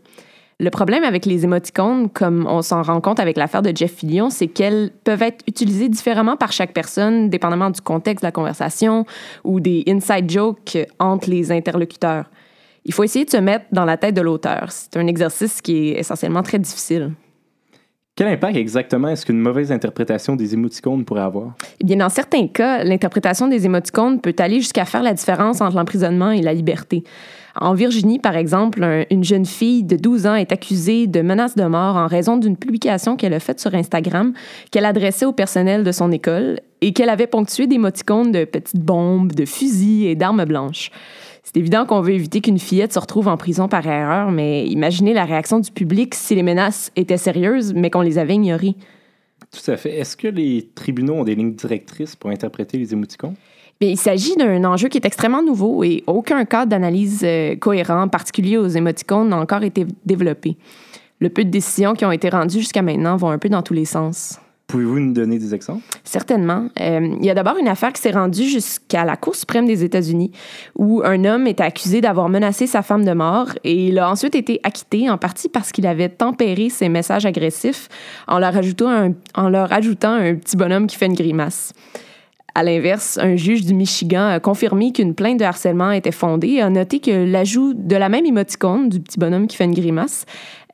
Le 0.60 0.70
problème 0.70 1.04
avec 1.04 1.24
les 1.24 1.44
émoticônes, 1.44 2.08
comme 2.08 2.44
on 2.48 2.62
s'en 2.62 2.82
rend 2.82 3.00
compte 3.00 3.20
avec 3.20 3.36
l'affaire 3.36 3.62
de 3.62 3.70
Jeff 3.72 3.94
Fillion, 3.94 4.28
c'est 4.28 4.48
qu'elles 4.48 4.90
peuvent 5.04 5.22
être 5.22 5.44
utilisées 5.46 5.88
différemment 5.88 6.36
par 6.36 6.50
chaque 6.50 6.72
personne, 6.72 7.30
dépendamment 7.30 7.70
du 7.70 7.80
contexte 7.80 8.24
de 8.24 8.26
la 8.26 8.32
conversation 8.32 9.06
ou 9.44 9.60
des 9.60 9.84
inside 9.86 10.28
jokes 10.28 10.76
entre 10.98 11.30
les 11.30 11.52
interlocuteurs. 11.52 12.24
Il 12.84 12.92
faut 12.92 13.04
essayer 13.04 13.24
de 13.24 13.30
se 13.30 13.36
mettre 13.36 13.66
dans 13.70 13.84
la 13.84 13.96
tête 13.96 14.16
de 14.16 14.20
l'auteur. 14.20 14.66
C'est 14.70 14.96
un 14.96 15.06
exercice 15.06 15.60
qui 15.60 15.90
est 15.90 16.00
essentiellement 16.00 16.42
très 16.42 16.58
difficile. 16.58 17.12
Quel 18.18 18.26
impact 18.26 18.56
exactement 18.56 19.06
est-ce 19.06 19.24
qu'une 19.24 19.38
mauvaise 19.38 19.70
interprétation 19.70 20.34
des 20.34 20.52
émoticônes 20.52 21.04
pourrait 21.04 21.20
avoir? 21.20 21.52
Eh 21.78 21.84
bien, 21.84 21.98
dans 21.98 22.08
certains 22.08 22.48
cas, 22.48 22.82
l'interprétation 22.82 23.46
des 23.46 23.64
émoticônes 23.64 24.20
peut 24.20 24.34
aller 24.38 24.56
jusqu'à 24.56 24.84
faire 24.84 25.04
la 25.04 25.14
différence 25.14 25.60
entre 25.60 25.76
l'emprisonnement 25.76 26.32
et 26.32 26.42
la 26.42 26.52
liberté. 26.52 27.04
En 27.60 27.74
Virginie, 27.74 28.18
par 28.18 28.34
exemple, 28.34 29.06
une 29.08 29.22
jeune 29.22 29.46
fille 29.46 29.84
de 29.84 29.94
12 29.94 30.26
ans 30.26 30.34
est 30.34 30.50
accusée 30.50 31.06
de 31.06 31.20
menaces 31.20 31.54
de 31.54 31.62
mort 31.62 31.94
en 31.94 32.08
raison 32.08 32.36
d'une 32.36 32.56
publication 32.56 33.14
qu'elle 33.14 33.34
a 33.34 33.38
faite 33.38 33.60
sur 33.60 33.72
Instagram 33.72 34.32
qu'elle 34.72 34.84
adressait 34.84 35.24
au 35.24 35.32
personnel 35.32 35.84
de 35.84 35.92
son 35.92 36.10
école 36.10 36.58
et 36.80 36.92
qu'elle 36.92 37.10
avait 37.10 37.28
ponctué 37.28 37.68
d'émoticônes 37.68 38.32
de 38.32 38.44
petites 38.44 38.80
bombes, 38.80 39.30
de 39.30 39.44
fusils 39.44 40.08
et 40.08 40.16
d'armes 40.16 40.44
blanches. 40.44 40.90
C'est 41.48 41.56
évident 41.56 41.86
qu'on 41.86 42.02
veut 42.02 42.12
éviter 42.12 42.42
qu'une 42.42 42.58
fillette 42.58 42.92
se 42.92 42.98
retrouve 42.98 43.26
en 43.26 43.38
prison 43.38 43.68
par 43.68 43.86
erreur, 43.86 44.30
mais 44.30 44.66
imaginez 44.66 45.14
la 45.14 45.24
réaction 45.24 45.60
du 45.60 45.70
public 45.70 46.14
si 46.14 46.34
les 46.34 46.42
menaces 46.42 46.92
étaient 46.94 47.16
sérieuses, 47.16 47.72
mais 47.72 47.88
qu'on 47.88 48.02
les 48.02 48.18
avait 48.18 48.34
ignorées. 48.34 48.74
Tout 49.50 49.70
à 49.70 49.78
fait. 49.78 49.96
Est-ce 49.96 50.14
que 50.14 50.28
les 50.28 50.68
tribunaux 50.74 51.14
ont 51.14 51.24
des 51.24 51.34
lignes 51.34 51.54
directrices 51.54 52.16
pour 52.16 52.28
interpréter 52.28 52.76
les 52.76 52.92
émoticônes? 52.92 53.34
Bien, 53.80 53.88
il 53.88 53.96
s'agit 53.96 54.36
d'un 54.36 54.62
enjeu 54.64 54.90
qui 54.90 54.98
est 54.98 55.06
extrêmement 55.06 55.42
nouveau 55.42 55.82
et 55.84 56.04
aucun 56.06 56.44
cadre 56.44 56.68
d'analyse 56.68 57.22
euh, 57.24 57.56
cohérent, 57.56 58.08
particulier 58.08 58.58
aux 58.58 58.68
émoticônes, 58.68 59.30
n'a 59.30 59.38
encore 59.38 59.62
été 59.62 59.86
développé. 60.04 60.58
Le 61.18 61.30
peu 61.30 61.44
de 61.44 61.50
décisions 61.50 61.94
qui 61.94 62.04
ont 62.04 62.12
été 62.12 62.28
rendues 62.28 62.58
jusqu'à 62.58 62.82
maintenant 62.82 63.16
vont 63.16 63.30
un 63.30 63.38
peu 63.38 63.48
dans 63.48 63.62
tous 63.62 63.72
les 63.72 63.86
sens. 63.86 64.38
Pouvez-vous 64.68 65.00
nous 65.00 65.12
donner 65.14 65.38
des 65.38 65.54
exemples? 65.54 65.82
Certainement. 66.04 66.68
Euh, 66.78 67.16
il 67.18 67.24
y 67.24 67.30
a 67.30 67.34
d'abord 67.34 67.56
une 67.56 67.68
affaire 67.68 67.90
qui 67.90 68.02
s'est 68.02 68.10
rendue 68.10 68.46
jusqu'à 68.46 69.06
la 69.06 69.16
Cour 69.16 69.34
suprême 69.34 69.66
des 69.66 69.82
États-Unis, 69.82 70.30
où 70.76 71.00
un 71.02 71.24
homme 71.24 71.46
est 71.46 71.62
accusé 71.62 72.02
d'avoir 72.02 72.28
menacé 72.28 72.66
sa 72.66 72.82
femme 72.82 73.02
de 73.02 73.12
mort 73.12 73.48
et 73.64 73.86
il 73.86 73.98
a 73.98 74.10
ensuite 74.10 74.34
été 74.34 74.60
acquitté, 74.64 75.08
en 75.08 75.16
partie 75.16 75.48
parce 75.48 75.72
qu'il 75.72 75.86
avait 75.86 76.10
tempéré 76.10 76.68
ses 76.68 76.90
messages 76.90 77.24
agressifs 77.24 77.88
en 78.26 78.38
leur, 78.38 78.54
ajoutant 78.54 78.90
un, 78.90 79.14
en 79.34 79.48
leur 79.48 79.72
ajoutant 79.72 80.12
un 80.12 80.34
petit 80.34 80.58
bonhomme 80.58 80.86
qui 80.86 80.96
fait 80.96 81.06
une 81.06 81.14
grimace. 81.14 81.72
À 82.54 82.62
l'inverse, 82.62 83.18
un 83.22 83.36
juge 83.36 83.64
du 83.64 83.72
Michigan 83.72 84.26
a 84.26 84.40
confirmé 84.40 84.92
qu'une 84.92 85.14
plainte 85.14 85.38
de 85.38 85.44
harcèlement 85.44 85.92
était 85.92 86.12
fondée 86.12 86.54
et 86.54 86.60
a 86.60 86.68
noté 86.68 86.98
que 86.98 87.10
l'ajout 87.10 87.72
de 87.72 87.96
la 87.96 88.10
même 88.10 88.26
émoticône, 88.26 88.90
du 88.90 89.00
petit 89.00 89.18
bonhomme 89.18 89.46
qui 89.46 89.56
fait 89.56 89.64
une 89.64 89.74
grimace, 89.74 90.26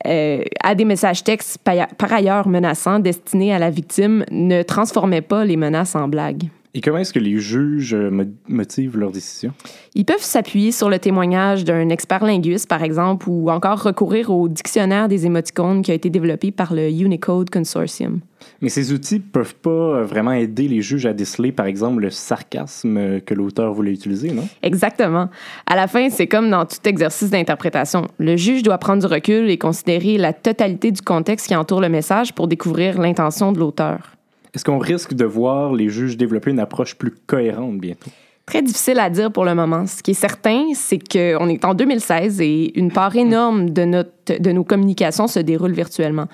euh, 0.07 0.43
à 0.63 0.75
des 0.75 0.85
messages 0.85 1.25
textes 1.25 1.59
par 1.59 2.13
ailleurs 2.13 2.49
menaçants 2.49 2.99
destinés 2.99 3.55
à 3.55 3.59
la 3.59 3.71
victime 3.71 4.25
ne 4.31 4.63
transformait 4.63 5.23
pas 5.23 5.45
les 5.45 5.57
menaces 5.57 5.95
en 5.95 6.09
blagues. 6.09 6.45
Et 6.76 6.81
comment 6.81 6.99
est-ce 6.99 7.12
que 7.12 7.21
les 7.21 7.38
juges 7.38 7.95
euh, 7.95 8.11
mo- 8.11 8.25
motivent 8.49 8.99
leurs 8.99 9.12
décisions? 9.12 9.52
Ils 9.95 10.04
peuvent 10.04 10.21
s'appuyer 10.21 10.73
sur 10.73 10.90
le 10.90 10.99
témoignage 10.99 11.64
d'un 11.64 11.88
expert 11.88 12.25
linguiste, 12.25 12.69
par 12.69 12.83
exemple, 12.83 13.28
ou 13.28 13.49
encore 13.49 13.81
recourir 13.81 14.31
au 14.31 14.49
dictionnaire 14.49 15.07
des 15.07 15.25
émoticônes 15.25 15.83
qui 15.83 15.93
a 15.93 15.95
été 15.95 16.11
développé 16.11 16.50
par 16.50 16.75
le 16.75 16.88
Unicode 16.90 17.49
Consortium. 17.49 18.21
Mais 18.61 18.69
ces 18.69 18.93
outils 18.93 19.21
peuvent 19.21 19.54
pas 19.54 19.71
euh, 19.71 20.04
vraiment 20.04 20.33
aider 20.33 20.66
les 20.66 20.83
juges 20.83 21.07
à 21.07 21.12
déceler, 21.12 21.52
par 21.52 21.66
exemple, 21.66 22.02
le 22.02 22.11
sarcasme 22.11 23.21
que 23.21 23.35
l'auteur 23.35 23.73
voulait 23.73 23.93
utiliser, 23.93 24.33
non? 24.33 24.49
Exactement. 24.62 25.31
À 25.66 25.76
la 25.76 25.87
fin, 25.87 26.11
c'est 26.11 26.26
comme 26.26 26.50
dans 26.50 26.66
tout 26.66 26.87
exercice 26.87 27.31
d'interprétation. 27.31 28.09
Le 28.19 28.37
juge 28.37 28.64
doit 28.64 28.78
prendre 28.78 29.00
du 29.00 29.07
recul 29.07 29.49
et 29.49 29.59
considérer 29.59 30.19
la 30.19 30.33
totalité 30.33 30.90
du 30.90 31.02
contexte 31.02 31.47
qui 31.47 31.54
entoure 31.54 31.81
le 31.81 31.88
message 31.88 32.35
pour 32.35 32.49
découvrir 32.49 33.00
l'intention 33.00 33.52
de 33.52 33.61
l'auteur. 33.61 34.13
Est-ce 34.55 34.65
qu'on 34.65 34.79
risque 34.79 35.15
de 35.15 35.25
voir 35.25 35.73
les 35.73 35.89
juges 35.89 36.17
développer 36.17 36.51
une 36.51 36.61
approche 36.61 36.95
plus 36.95 37.13
cohérente 37.27 37.79
bientôt? 37.79 38.11
Très 38.47 38.63
difficile 38.63 38.99
à 38.99 39.09
dire 39.11 39.33
pour 39.33 39.45
le 39.45 39.55
moment. 39.55 39.87
Ce 39.87 40.03
qui 40.03 40.13
est 40.13 40.15
certain, 40.15 40.67
c'est 40.75 40.99
qu'on 40.99 41.49
est 41.49 41.65
en 41.65 41.75
2016 41.75 42.41
et 42.41 42.79
une 42.79 42.93
part 42.93 43.17
énorme 43.17 43.71
de, 43.71 43.85
notre, 43.85 44.39
de 44.39 44.53
nos 44.53 44.65
communications 44.65 45.27
se 45.27 45.41
déroule 45.41 45.73
virtuellement. 45.73 46.27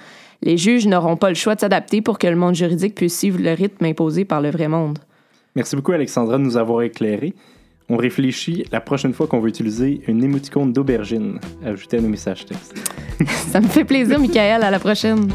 Les 0.42 0.56
juges 0.56 0.86
n'auront 0.86 1.16
pas 1.16 1.28
le 1.28 1.34
choix 1.34 1.54
de 1.54 1.60
s'adapter 1.60 2.02
pour 2.02 2.18
que 2.18 2.26
le 2.26 2.36
monde 2.36 2.54
juridique 2.54 2.94
puisse 2.94 3.18
suivre 3.18 3.38
le 3.40 3.52
rythme 3.52 3.84
imposé 3.84 4.24
par 4.24 4.40
le 4.40 4.50
vrai 4.50 4.68
monde. 4.68 4.98
Merci 5.54 5.76
beaucoup, 5.76 5.92
Alexandra, 5.92 6.38
de 6.38 6.42
nous 6.42 6.56
avoir 6.56 6.82
éclairés. 6.82 7.34
On 7.88 7.96
réfléchit 7.96 8.64
la 8.70 8.80
prochaine 8.80 9.12
fois 9.12 9.26
qu'on 9.26 9.40
va 9.40 9.48
utiliser 9.48 10.00
une 10.06 10.22
émoticône 10.22 10.72
d'aubergine 10.72 11.40
ajoutée 11.64 11.98
à 11.98 12.00
nos 12.00 12.08
messages 12.08 12.46
textes. 12.46 12.74
Ça 13.26 13.60
me 13.60 13.66
fait 13.66 13.84
plaisir, 13.84 14.18
Michael. 14.18 14.62
À 14.62 14.70
la 14.70 14.78
prochaine. 14.78 15.28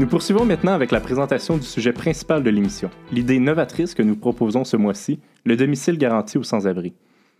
Nous 0.00 0.08
poursuivons 0.08 0.44
maintenant 0.44 0.72
avec 0.72 0.90
la 0.90 1.00
présentation 1.00 1.56
du 1.56 1.64
sujet 1.64 1.92
principal 1.92 2.42
de 2.42 2.50
l'émission, 2.50 2.90
l'idée 3.12 3.38
novatrice 3.38 3.94
que 3.94 4.02
nous 4.02 4.16
proposons 4.16 4.64
ce 4.64 4.76
mois-ci, 4.76 5.20
le 5.44 5.56
domicile 5.56 5.98
garanti 5.98 6.36
aux 6.36 6.42
sans-abri. 6.42 6.94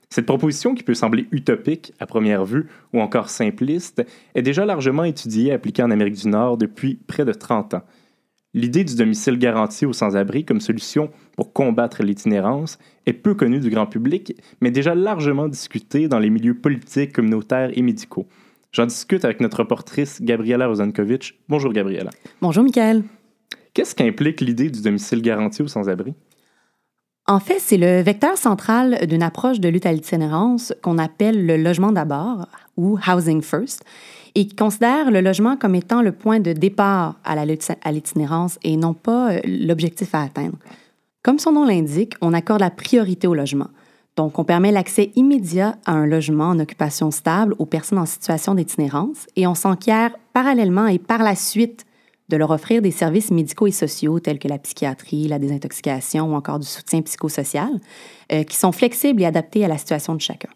Cette 0.08 0.26
proposition, 0.26 0.76
qui 0.76 0.84
peut 0.84 0.94
sembler 0.94 1.26
utopique 1.32 1.92
à 1.98 2.06
première 2.06 2.44
vue 2.44 2.68
ou 2.92 3.00
encore 3.00 3.28
simpliste, 3.28 4.06
est 4.36 4.42
déjà 4.42 4.64
largement 4.64 5.02
étudiée 5.02 5.48
et 5.48 5.52
appliquée 5.52 5.82
en 5.82 5.90
Amérique 5.90 6.14
du 6.14 6.28
Nord 6.28 6.56
depuis 6.56 6.94
près 6.94 7.24
de 7.24 7.32
30 7.32 7.74
ans. 7.74 7.82
L'idée 8.54 8.84
du 8.84 8.94
domicile 8.94 9.36
garanti 9.36 9.84
aux 9.84 9.92
sans-abri 9.92 10.44
comme 10.44 10.60
solution 10.60 11.10
pour 11.36 11.52
combattre 11.52 12.04
l'itinérance 12.04 12.78
est 13.04 13.14
peu 13.14 13.34
connue 13.34 13.58
du 13.58 13.68
grand 13.68 13.86
public, 13.86 14.40
mais 14.60 14.70
déjà 14.70 14.94
largement 14.94 15.48
discutée 15.48 16.06
dans 16.06 16.20
les 16.20 16.30
milieux 16.30 16.54
politiques, 16.54 17.14
communautaires 17.14 17.76
et 17.76 17.82
médicaux. 17.82 18.28
J'en 18.74 18.86
discute 18.86 19.24
avec 19.24 19.40
notre 19.40 19.58
reportrice 19.58 20.20
Gabriela 20.20 20.66
Rozankovitch. 20.66 21.38
Bonjour 21.48 21.72
Gabriela. 21.72 22.10
Bonjour, 22.42 22.64
Michael. 22.64 23.04
Qu'est-ce 23.72 23.94
qu'implique 23.94 24.40
l'idée 24.40 24.68
du 24.68 24.82
domicile 24.82 25.22
garanti 25.22 25.62
aux 25.62 25.68
sans-abri? 25.68 26.12
En 27.28 27.38
fait, 27.38 27.60
c'est 27.60 27.76
le 27.76 28.02
vecteur 28.02 28.36
central 28.36 29.06
d'une 29.06 29.22
approche 29.22 29.60
de 29.60 29.68
lutte 29.68 29.86
à 29.86 29.92
l'itinérance 29.92 30.74
qu'on 30.82 30.98
appelle 30.98 31.46
le 31.46 31.56
logement 31.56 31.92
d'abord 31.92 32.48
ou 32.76 32.98
Housing 32.98 33.42
First 33.42 33.84
et 34.34 34.48
qui 34.48 34.56
considère 34.56 35.12
le 35.12 35.20
logement 35.20 35.56
comme 35.56 35.76
étant 35.76 36.02
le 36.02 36.10
point 36.10 36.40
de 36.40 36.52
départ 36.52 37.14
à 37.22 37.36
la 37.36 37.46
lutte 37.46 37.70
à 37.80 37.92
l'itinérance 37.92 38.58
et 38.64 38.76
non 38.76 38.92
pas 38.92 39.34
euh, 39.34 39.40
l'objectif 39.44 40.16
à 40.16 40.22
atteindre. 40.22 40.58
Comme 41.22 41.38
son 41.38 41.52
nom 41.52 41.64
l'indique, 41.64 42.14
on 42.20 42.34
accorde 42.34 42.60
la 42.60 42.70
priorité 42.70 43.28
au 43.28 43.34
logement. 43.34 43.68
Donc, 44.16 44.38
on 44.38 44.44
permet 44.44 44.70
l'accès 44.70 45.10
immédiat 45.16 45.76
à 45.86 45.92
un 45.92 46.06
logement 46.06 46.50
en 46.50 46.60
occupation 46.60 47.10
stable 47.10 47.54
aux 47.58 47.66
personnes 47.66 47.98
en 47.98 48.06
situation 48.06 48.54
d'itinérance 48.54 49.26
et 49.34 49.46
on 49.46 49.54
s'enquiert 49.54 50.16
parallèlement 50.32 50.86
et 50.86 50.98
par 50.98 51.22
la 51.22 51.34
suite 51.34 51.84
de 52.28 52.36
leur 52.36 52.50
offrir 52.50 52.80
des 52.80 52.90
services 52.90 53.30
médicaux 53.30 53.66
et 53.66 53.72
sociaux 53.72 54.20
tels 54.20 54.38
que 54.38 54.48
la 54.48 54.58
psychiatrie, 54.58 55.28
la 55.28 55.38
désintoxication 55.38 56.32
ou 56.32 56.34
encore 56.34 56.58
du 56.58 56.66
soutien 56.66 57.02
psychosocial, 57.02 57.80
euh, 58.32 58.44
qui 58.44 58.56
sont 58.56 58.72
flexibles 58.72 59.20
et 59.20 59.26
adaptés 59.26 59.64
à 59.64 59.68
la 59.68 59.78
situation 59.78 60.14
de 60.14 60.20
chacun. 60.20 60.48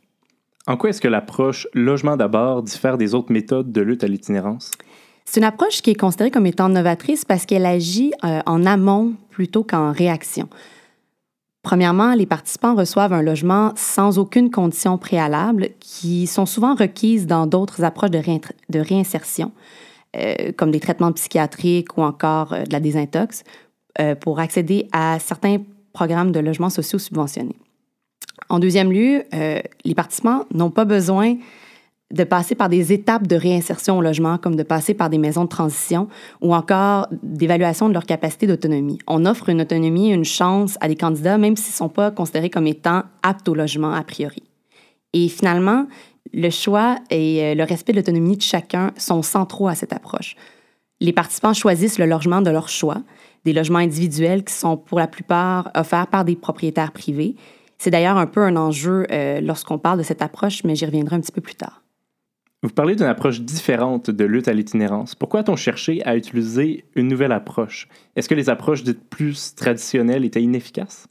En 0.67 0.77
quoi 0.77 0.91
est-ce 0.91 1.01
que 1.01 1.09
l'approche 1.09 1.67
logement 1.75 2.17
d'abord 2.17 2.63
diffère 2.63 2.97
des 2.97 3.15
autres 3.15 3.33
méthodes 3.33 3.73
de 3.73 3.81
lutte 3.81 4.05
à 4.05 4.09
l'itinérance? 4.09 4.71
C'est 5.25 5.41
une 5.41 5.45
approche 5.45 5.83
qui 5.83 5.91
est 5.91 5.95
considérée 5.95 6.31
comme 6.31 6.47
étant 6.47 6.69
novatrice 6.69 7.25
parce 7.25 7.45
qu'elle 7.45 7.67
agit 7.67 8.13
euh, 8.25 8.41
en 8.47 8.65
amont 8.65 9.15
plutôt 9.31 9.63
qu'en 9.63 9.93
réaction. 9.93 10.49
Premièrement, 11.69 12.15
les 12.15 12.25
participants 12.25 12.75
reçoivent 12.75 13.13
un 13.13 13.21
logement 13.21 13.75
sans 13.77 14.19
aucune 14.19 14.51
condition 14.51 14.97
préalable 14.97 15.69
qui 15.81 16.27
sont 16.27 16.47
souvent 16.47 16.75
requises 16.75 17.27
dans 17.27 17.47
d'autres 17.47 17.85
approches 17.85 18.11
de, 18.11 18.17
réin- 18.19 18.41
de 18.71 18.79
réinsertion, 18.81 19.53
euh, 20.17 20.51
comme 20.57 20.71
des 20.71 20.81
traitements 20.81 21.13
psychiatriques 21.13 21.99
ou 21.99 22.01
encore 22.01 22.55
euh, 22.55 22.63
de 22.63 22.73
la 22.73 22.81
désintox, 22.81 23.45
euh, 24.01 24.15
pour 24.15 24.41
accéder 24.41 24.89
à 24.93 25.19
certains 25.19 25.59
programmes 25.93 26.33
de 26.33 26.41
logements 26.41 26.71
sociaux 26.71 26.99
subventionnés. 26.99 27.57
En 28.49 28.61
deuxième 28.61 28.91
lieu, 28.91 29.25
les 29.85 29.95
participants 29.95 30.47
n'ont 30.55 30.71
pas 30.71 30.87
besoin 30.87 31.37
de 32.13 32.25
passer 32.25 32.55
par 32.55 32.69
des 32.69 32.93
étapes 32.93 33.27
de 33.27 33.37
réinsertion 33.37 33.99
au 33.99 34.03
logement, 34.03 34.39
comme 34.39 34.57
de 34.57 34.63
passer 34.63 34.95
par 34.95 35.11
des 35.11 35.19
maisons 35.19 35.45
de 35.45 35.49
transition 35.49 36.09
ou 36.41 36.55
encore 36.55 37.07
d'évaluation 37.23 37.89
de 37.89 37.95
leur 37.95 38.07
capacité 38.07 38.47
d'autonomie. 38.47 38.99
On 39.07 39.27
offre 39.27 39.51
une 39.51 39.61
autonomie, 39.61 40.11
une 40.11 40.25
chance 40.25 40.79
à 40.81 40.89
des 40.89 40.97
candidats, 40.97 41.37
même 41.37 41.57
s'ils 41.57 41.73
ne 41.73 41.77
sont 41.77 41.89
pas 41.91 42.11
considérés 42.11 42.51
comme 42.51 42.67
étant 42.67 43.03
aptes 43.23 43.49
au 43.49 43.55
logement 43.55 43.93
a 43.93 44.03
priori. 44.03 44.43
Et 45.13 45.29
finalement, 45.29 45.87
le 46.33 46.51
choix 46.51 46.97
et 47.11 47.45
euh, 47.45 47.55
le 47.55 47.65
respect 47.65 47.93
de 47.93 47.99
l'autonomie 47.99 48.37
de 48.37 48.43
chacun 48.43 48.93
sont 48.97 49.23
centraux 49.23 49.69
à 49.69 49.75
cette 49.75 49.93
approche. 49.93 50.35
Les 51.01 51.13
participants 51.13 51.55
choisissent 51.55 51.99
le 51.99 52.07
logement 52.07 52.41
de 52.41 52.51
leur 52.51 52.69
choix, 52.69 53.03
des 53.45 53.53
logements 53.53 53.79
individuels 53.79 54.45
qui 54.45 54.55
sont 54.55 54.77
pour 54.77 54.99
la 54.99 55.07
plupart 55.07 55.71
offerts 55.75 56.09
par 56.09 56.25
des 56.25 56.37
propriétaires 56.37 56.93
privés. 56.93 57.37
C'est 57.79 57.91
d'ailleurs 57.91 58.17
un 58.17 58.27
peu 58.27 58.43
un 58.43 58.57
enjeu 58.57 59.07
euh, 59.11 59.41
lorsqu'on 59.41 59.79
parle 59.79 59.99
de 59.99 60.03
cette 60.03 60.23
approche, 60.23 60.65
mais 60.65 60.75
j'y 60.75 60.87
reviendrai 60.87 61.17
un 61.17 61.21
petit 61.21 61.33
peu 61.33 61.41
plus 61.41 61.55
tard. 61.55 61.83
Vous 62.65 62.71
parlez 62.71 62.97
d'une 62.97 63.07
approche 63.07 63.41
différente 63.41 64.11
de 64.11 64.25
lutte 64.25 64.49
à 64.49 64.53
l'itinérance. 64.53 65.15
Pourquoi 65.15 65.41
a-t-on 65.41 65.55
cherché 65.55 66.05
à 66.05 66.17
utiliser 66.17 66.85
une 66.97 67.07
nouvelle 67.07 67.31
approche? 67.31 67.87
Est-ce 68.17 68.29
que 68.29 68.35
les 68.35 68.51
approches 68.51 68.83
dites 68.83 69.09
plus 69.09 69.55
traditionnelles 69.55 70.25
étaient 70.25 70.43
inefficaces? 70.43 71.07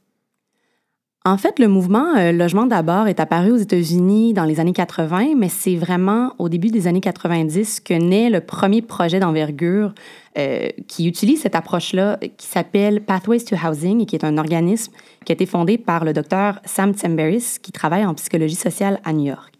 En 1.24 1.36
fait, 1.36 1.58
le 1.58 1.68
mouvement 1.68 2.16
euh, 2.16 2.32
Logement 2.32 2.66
d'abord 2.66 3.06
est 3.06 3.18
apparu 3.18 3.50
aux 3.50 3.56
États-Unis 3.56 4.34
dans 4.34 4.44
les 4.44 4.60
années 4.60 4.72
80, 4.72 5.34
mais 5.36 5.48
c'est 5.48 5.76
vraiment 5.76 6.32
au 6.38 6.48
début 6.48 6.68
des 6.68 6.86
années 6.86 7.00
90 7.00 7.80
que 7.80 7.94
naît 7.94 8.30
le 8.30 8.40
premier 8.40 8.82
projet 8.82 9.18
d'envergure 9.18 9.94
euh, 10.38 10.68
qui 10.86 11.08
utilise 11.08 11.40
cette 11.40 11.54
approche-là, 11.54 12.18
qui 12.36 12.46
s'appelle 12.46 13.02
Pathways 13.02 13.40
to 13.40 13.56
Housing 13.56 14.02
et 14.02 14.06
qui 14.06 14.16
est 14.16 14.24
un 14.24 14.38
organisme 14.38 14.92
qui 15.24 15.32
a 15.32 15.34
été 15.34 15.44
fondé 15.44 15.76
par 15.76 16.04
le 16.04 16.12
docteur 16.12 16.60
Sam 16.64 16.92
Tsemberis, 16.92 17.56
qui 17.62 17.72
travaille 17.72 18.04
en 18.04 18.14
psychologie 18.14 18.54
sociale 18.54 19.00
à 19.04 19.12
New 19.12 19.26
York. 19.26 19.57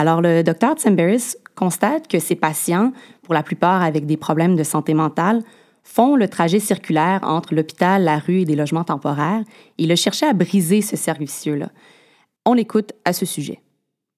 Alors, 0.00 0.22
le 0.22 0.42
docteur 0.42 0.76
Tsemberis 0.76 1.34
constate 1.54 2.08
que 2.08 2.18
ces 2.18 2.34
patients, 2.34 2.94
pour 3.22 3.34
la 3.34 3.42
plupart 3.42 3.82
avec 3.82 4.06
des 4.06 4.16
problèmes 4.16 4.56
de 4.56 4.62
santé 4.62 4.94
mentale, 4.94 5.42
font 5.84 6.16
le 6.16 6.26
trajet 6.26 6.58
circulaire 6.58 7.20
entre 7.22 7.54
l'hôpital, 7.54 8.04
la 8.04 8.18
rue 8.18 8.40
et 8.40 8.44
des 8.46 8.56
logements 8.56 8.84
temporaires. 8.84 9.42
Il 9.76 9.92
a 9.92 9.96
cherché 9.96 10.24
à 10.24 10.32
briser 10.32 10.80
ce 10.80 10.96
cercle 10.96 11.24
vicieux-là. 11.24 11.68
On 12.46 12.54
l'écoute 12.54 12.94
à 13.04 13.12
ce 13.12 13.26
sujet. 13.26 13.60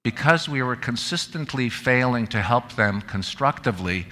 Because 0.04 0.48
we 0.48 0.62
were 0.62 0.76
consistently 0.76 1.68
failing 1.68 2.28
to 2.28 2.38
help 2.38 2.76
them 2.76 3.02
constructively, 3.10 4.06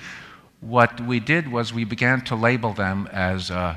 what 0.61 1.00
we 1.07 1.21
did 1.21 1.53
was 1.53 1.73
we 1.73 1.85
began 1.85 2.21
to 2.23 2.35
label 2.35 2.75
them 2.75 3.09
as 3.12 3.49
uh, 3.53 3.75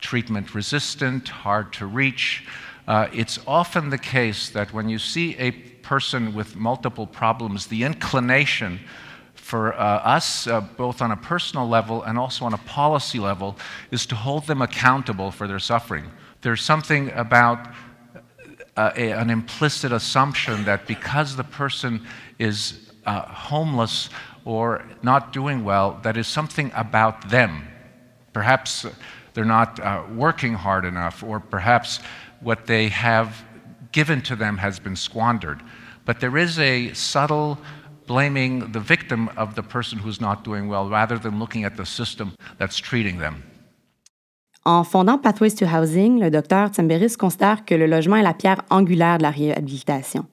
treatment 0.00 0.54
resistant, 0.54 1.28
hard 1.44 1.74
to 1.78 1.84
reach. 1.84 2.46
Uh, 2.88 3.08
it's 3.12 3.38
often 3.46 3.90
the 3.90 3.98
case 3.98 4.48
that 4.48 4.72
when 4.72 4.88
you 4.88 4.98
see 4.98 5.36
a 5.38 5.73
person 5.84 6.34
with 6.34 6.56
multiple 6.56 7.06
problems, 7.06 7.66
the 7.66 7.84
inclination 7.84 8.80
for 9.34 9.74
uh, 9.74 10.16
us, 10.16 10.46
uh, 10.46 10.60
both 10.60 11.02
on 11.02 11.12
a 11.12 11.16
personal 11.16 11.68
level 11.68 12.02
and 12.02 12.18
also 12.18 12.46
on 12.46 12.54
a 12.54 12.58
policy 12.58 13.18
level, 13.18 13.56
is 13.90 14.06
to 14.06 14.14
hold 14.14 14.46
them 14.46 14.62
accountable 14.62 15.30
for 15.30 15.46
their 15.46 15.58
suffering. 15.58 16.10
There's 16.40 16.62
something 16.62 17.10
about 17.12 17.68
uh, 18.76 18.90
a, 18.96 19.10
an 19.12 19.30
implicit 19.30 19.92
assumption 19.92 20.64
that 20.64 20.86
because 20.86 21.36
the 21.36 21.44
person 21.44 22.06
is 22.38 22.90
uh, 23.06 23.22
homeless 23.22 24.08
or 24.44 24.84
not 25.02 25.32
doing 25.32 25.62
well, 25.64 26.00
that 26.02 26.16
is 26.16 26.26
something 26.26 26.72
about 26.74 27.28
them. 27.28 27.68
Perhaps 28.32 28.86
they're 29.34 29.44
not 29.44 29.78
uh, 29.78 30.04
working 30.14 30.54
hard 30.54 30.84
enough, 30.84 31.22
or 31.22 31.38
perhaps 31.38 32.00
what 32.40 32.66
they 32.66 32.88
have 32.88 33.44
given 33.94 34.20
to 34.20 34.36
them 34.36 34.58
has 34.58 34.78
been 34.78 34.96
squandered. 34.96 35.60
But 36.04 36.18
there 36.20 36.36
is 36.36 36.58
a 36.58 36.92
subtle 36.92 37.56
blaming 38.06 38.72
the 38.72 38.80
victim 38.80 39.30
of 39.36 39.54
the 39.54 39.62
person 39.62 39.98
who's 39.98 40.20
not 40.20 40.44
doing 40.44 40.68
well 40.68 40.90
rather 40.90 41.18
than 41.18 41.38
looking 41.38 41.64
at 41.64 41.76
the 41.76 41.86
system 41.86 42.32
that's 42.58 42.76
treating 42.76 43.18
them. 43.18 43.42
En 44.66 44.82
fondant 44.82 45.18
Pathways 45.18 45.54
to 45.56 45.66
Housing, 45.66 46.20
le 46.20 46.30
docteur 46.30 46.68
Tsemberis 46.68 47.16
considère 47.18 47.64
que 47.64 47.74
le 47.74 47.86
logement 47.86 48.16
est 48.16 48.22
la 48.22 48.34
pierre 48.34 48.62
angulaire 48.70 49.18
de 49.18 49.22
la 49.22 49.30
réhabilitation. 49.30 50.26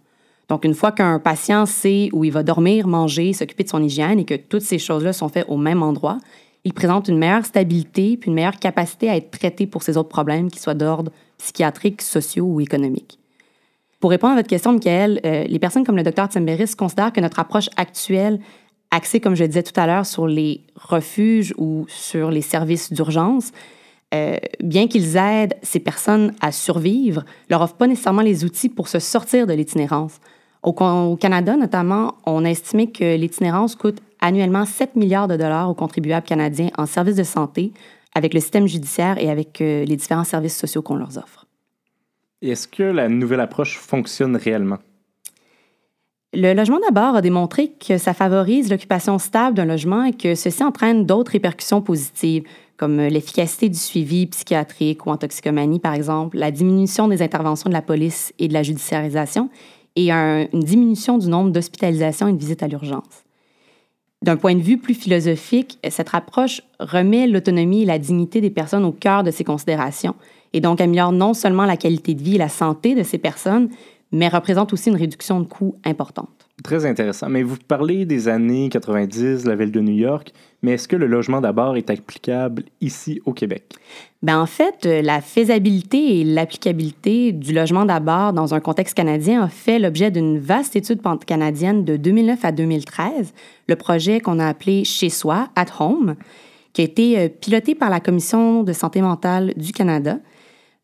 Donc, 0.48 0.66
une 0.66 0.74
fois 0.74 0.92
qu'un 0.92 1.20
patient 1.20 1.66
sait 1.66 2.10
où 2.14 2.24
il 2.24 2.32
va 2.32 2.44
dormir, 2.44 2.88
manger, 2.88 3.34
s'occuper 3.34 3.64
de 3.64 3.70
son 3.70 3.84
hygiène 3.84 4.20
et 4.20 4.26
que 4.26 4.36
toutes 4.36 4.64
ces 4.64 4.80
choses-là 4.80 5.14
sont 5.14 5.30
faites 5.30 5.46
au 5.48 5.58
même 5.58 5.84
endroit, 5.84 6.18
il 6.64 6.74
présente 6.74 7.08
une 7.08 7.18
meilleure 7.18 7.46
stabilité 7.46 8.18
puis 8.18 8.30
une 8.30 8.36
meilleure 8.36 8.58
capacité 8.58 9.10
à 9.10 9.18
être 9.18 9.32
traité 9.32 9.68
pour 9.68 9.84
ses 9.84 9.98
autres 9.98 10.10
problèmes, 10.10 10.50
qu'ils 10.50 10.62
soient 10.62 10.74
d'ordre 10.74 11.12
psychiatrique, 11.38 12.02
sociaux 12.02 12.46
ou 12.46 12.62
économiques. 12.62 13.21
Pour 14.02 14.10
répondre 14.10 14.34
à 14.34 14.36
votre 14.38 14.50
question, 14.50 14.74
Michael, 14.74 15.22
euh, 15.24 15.44
les 15.44 15.60
personnes 15.60 15.86
comme 15.86 15.96
le 15.96 16.02
docteur 16.02 16.26
Tsemberis 16.26 16.74
considèrent 16.76 17.14
que 17.14 17.22
notre 17.22 17.40
approche 17.40 17.70
actuelle, 17.78 18.40
axée, 18.90 19.20
comme 19.20 19.36
je 19.36 19.44
le 19.44 19.48
disais 19.48 19.62
tout 19.62 19.80
à 19.80 19.86
l'heure, 19.86 20.08
sur 20.08 20.26
les 20.26 20.62
refuges 20.76 21.54
ou 21.58 21.86
sur 21.88 22.32
les 22.32 22.42
services 22.42 22.92
d'urgence, 22.92 23.52
euh, 24.16 24.38
bien 24.60 24.88
qu'ils 24.88 25.18
aident 25.18 25.54
ces 25.62 25.80
personnes 25.80 26.34
à 26.42 26.52
survivre, 26.52 27.24
leur 27.48 27.62
offrent 27.62 27.76
pas 27.76 27.86
nécessairement 27.86 28.24
les 28.24 28.44
outils 28.44 28.70
pour 28.70 28.88
se 28.88 28.98
sortir 28.98 29.46
de 29.46 29.54
l'itinérance. 29.54 30.20
Au, 30.64 30.74
Canada, 31.16 31.56
notamment, 31.56 32.16
on 32.26 32.44
a 32.44 32.50
estimé 32.50 32.88
que 32.88 33.16
l'itinérance 33.16 33.76
coûte 33.76 34.00
annuellement 34.20 34.66
7 34.66 34.96
milliards 34.96 35.28
de 35.28 35.38
dollars 35.38 35.70
aux 35.70 35.76
contribuables 35.76 36.26
canadiens 36.26 36.70
en 36.76 36.88
services 36.88 37.16
de 37.16 37.24
santé, 37.24 37.72
avec 38.16 38.34
le 38.34 38.40
système 38.40 38.68
judiciaire 38.68 39.20
et 39.20 39.30
avec 39.30 39.62
euh, 39.62 39.86
les 39.86 39.96
différents 39.96 40.24
services 40.24 40.58
sociaux 40.58 40.82
qu'on 40.82 40.96
leur 40.96 41.18
offre. 41.18 41.41
Est-ce 42.42 42.68
que 42.68 42.84
la 42.84 43.08
nouvelle 43.08 43.40
approche 43.40 43.78
fonctionne 43.78 44.36
réellement? 44.36 44.80
Le 46.34 46.54
logement 46.54 46.80
d'abord 46.80 47.16
a 47.16 47.22
démontré 47.22 47.72
que 47.72 47.98
ça 47.98 48.14
favorise 48.14 48.72
l'occupation 48.72 49.20
stable 49.20 49.56
d'un 49.56 49.66
logement 49.66 50.06
et 50.06 50.14
que 50.14 50.34
ceci 50.34 50.64
entraîne 50.64 51.06
d'autres 51.06 51.34
répercussions 51.34 51.82
positives, 51.82 52.44
comme 52.78 52.98
l'efficacité 52.98 53.70
du 53.70 53.78
suivi 53.78 54.26
psychiatrique 54.26 55.06
ou 55.06 55.10
en 55.12 55.18
toxicomanie, 55.18 55.80
par 55.80 55.94
exemple, 55.94 56.38
la 56.38 56.50
diminution 56.50 57.08
des 57.08 57.22
interventions 57.22 57.70
de 57.70 57.76
la 57.76 57.82
police 57.82 58.34
et 58.40 58.48
de 58.48 58.54
la 58.54 58.64
judiciarisation 58.64 59.50
et 59.96 60.12
un, 60.12 60.48
une 60.52 60.62
diminution 60.62 61.18
du 61.18 61.28
nombre 61.28 61.52
d'hospitalisations 61.52 62.30
et 62.30 62.34
de 62.34 62.40
visites 62.40 62.64
à 62.64 62.68
l'urgence. 62.68 63.24
D'un 64.24 64.38
point 64.38 64.56
de 64.56 64.62
vue 64.62 64.78
plus 64.78 64.94
philosophique, 64.94 65.80
cette 65.90 66.14
approche 66.14 66.62
remet 66.80 67.28
l'autonomie 67.28 67.84
et 67.84 67.86
la 67.86 68.00
dignité 68.00 68.40
des 68.40 68.52
personnes 68.52 68.86
au 68.86 68.92
cœur 68.94 69.24
de 69.24 69.32
ces 69.32 69.44
considérations 69.44 70.16
et 70.54 70.62
donc 70.62 70.82
améliore 70.82 71.12
non 71.12 71.34
seulement 71.34 71.66
la 71.66 71.78
qualité 71.78 72.14
de 72.14 72.22
vie 72.22 72.36
et 72.36 72.40
la 72.40 72.50
santé 72.50 72.96
de 72.96 73.04
ces 73.04 73.18
personnes, 73.18 73.70
mais 74.12 74.28
représente 74.28 74.74
aussi 74.74 74.90
une 74.90 74.98
réduction 74.98 75.40
de 75.40 75.46
coûts 75.46 75.76
importante. 75.86 76.30
Très 76.64 76.86
intéressant. 76.86 77.30
Mais 77.30 77.42
vous 77.42 77.58
parlez 77.68 78.06
des 78.06 78.28
années 78.28 78.70
90, 78.70 79.46
la 79.46 79.56
ville 79.56 79.72
de 79.72 79.80
New 79.80 79.96
York, 79.96 80.32
mais 80.62 80.74
est-ce 80.74 80.88
que 80.88 80.96
le 80.96 81.08
logement 81.08 81.42
d'abord 81.42 81.76
est 81.76 81.90
applicable 81.90 82.64
ici 82.82 83.20
au 83.26 83.34
Québec? 83.34 83.64
Bien, 84.22 84.40
en 84.40 84.46
fait, 84.46 84.86
euh, 84.86 85.02
la 85.02 85.22
faisabilité 85.22 86.20
et 86.20 86.24
l'applicabilité 86.24 87.32
du 87.32 87.54
logement 87.54 87.86
d'abord 87.86 88.34
dans 88.34 88.54
un 88.54 88.60
contexte 88.60 88.94
canadien 88.94 89.42
a 89.44 89.48
fait 89.48 89.80
l'objet 89.80 90.12
d'une 90.12 90.38
vaste 90.38 90.76
étude 90.76 91.02
canadienne 91.26 91.84
de 91.84 91.98
2009 91.98 92.46
à 92.46 92.52
2013, 92.52 93.34
le 93.68 93.76
projet 93.76 94.20
qu'on 94.20 94.38
a 94.38 94.48
appelé 94.48 94.84
Chez 94.84 95.10
soi, 95.10 95.48
At 95.56 95.66
Home, 95.80 96.16
qui 96.74 96.82
a 96.82 96.84
été 96.84 97.18
euh, 97.18 97.30
piloté 97.30 97.74
par 97.74 97.90
la 97.90 98.00
Commission 98.00 98.62
de 98.62 98.74
santé 98.74 99.02
mentale 99.02 99.54
du 99.58 99.72
Canada 99.72 100.20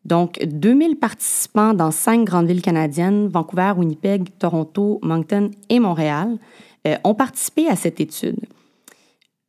donc, 0.04 0.38
2000 0.42 0.96
participants 0.96 1.74
dans 1.74 1.90
cinq 1.90 2.24
grandes 2.24 2.46
villes 2.46 2.62
canadiennes, 2.62 3.28
Vancouver, 3.28 3.72
Winnipeg, 3.76 4.28
Toronto, 4.38 5.00
Moncton 5.02 5.50
et 5.68 5.80
Montréal, 5.80 6.38
euh, 6.86 6.96
ont 7.04 7.14
participé 7.14 7.68
à 7.68 7.76
cette 7.76 8.00
étude. 8.00 8.38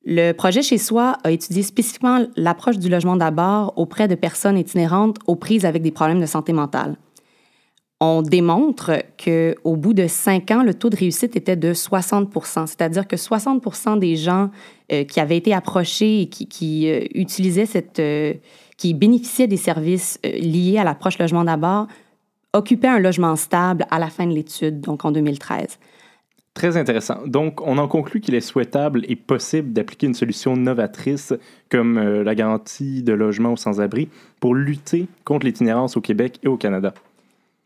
Le 0.03 0.31
projet 0.31 0.61
Chez 0.61 0.77
Soi 0.77 1.17
a 1.23 1.31
étudié 1.31 1.61
spécifiquement 1.61 2.25
l'approche 2.35 2.77
du 2.77 2.89
logement 2.89 3.15
d'abord 3.15 3.73
auprès 3.77 4.07
de 4.07 4.15
personnes 4.15 4.57
itinérantes 4.57 5.17
aux 5.27 5.35
prises 5.35 5.65
avec 5.65 5.81
des 5.81 5.91
problèmes 5.91 6.21
de 6.21 6.25
santé 6.25 6.51
mentale. 6.51 6.97
On 8.01 8.21
démontre 8.21 9.03
qu'au 9.23 9.75
bout 9.75 9.93
de 9.93 10.07
cinq 10.07 10.51
ans, 10.51 10.63
le 10.63 10.73
taux 10.73 10.89
de 10.89 10.95
réussite 10.95 11.35
était 11.35 11.57
de 11.57 11.73
60% 11.73 12.65
c'est-à-dire 12.65 13.07
que 13.07 13.17
60% 13.17 13.99
des 13.99 14.15
gens 14.15 14.49
euh, 14.91 15.03
qui 15.03 15.19
avaient 15.19 15.37
été 15.37 15.53
approchés 15.53 16.21
et 16.21 16.29
qui, 16.29 16.89
euh, 16.89 17.05
utilisaient 17.13 17.65
cette, 17.65 17.99
qui 18.79 18.93
bénéficiaient 18.93 19.47
des 19.47 19.57
services 19.57 20.19
euh, 20.25 20.31
liés 20.31 20.79
à 20.79 20.83
l'approche 20.83 21.19
logement 21.19 21.43
d'abord 21.43 21.87
occupaient 22.53 22.87
un 22.87 22.97
logement 22.97 23.35
stable 23.35 23.85
à 23.91 23.99
la 23.99 24.07
fin 24.07 24.25
de 24.25 24.33
l'étude, 24.33 24.79
donc 24.79 25.05
en 25.05 25.11
2013. 25.11 25.77
Très 26.55 26.77
intéressant. 26.77 27.19
Donc, 27.27 27.61
on 27.61 27.77
en 27.77 27.87
conclut 27.87 28.21
qu'il 28.21 28.33
est 28.33 28.41
souhaitable 28.41 29.03
et 29.07 29.15
possible 29.15 29.71
d'appliquer 29.71 30.07
une 30.07 30.13
solution 30.15 30.55
novatrice 30.55 31.33
comme 31.69 31.97
euh, 31.97 32.23
la 32.23 32.33
garantie 32.33 33.03
de 33.03 33.13
logement 33.13 33.53
aux 33.53 33.57
sans-abri 33.57 34.09
pour 34.39 34.55
lutter 34.55 35.07
contre 35.25 35.45
l'itinérance 35.45 35.95
au 35.95 36.01
Québec 36.01 36.39
et 36.41 36.47
au 36.47 36.57
Canada. 36.57 36.93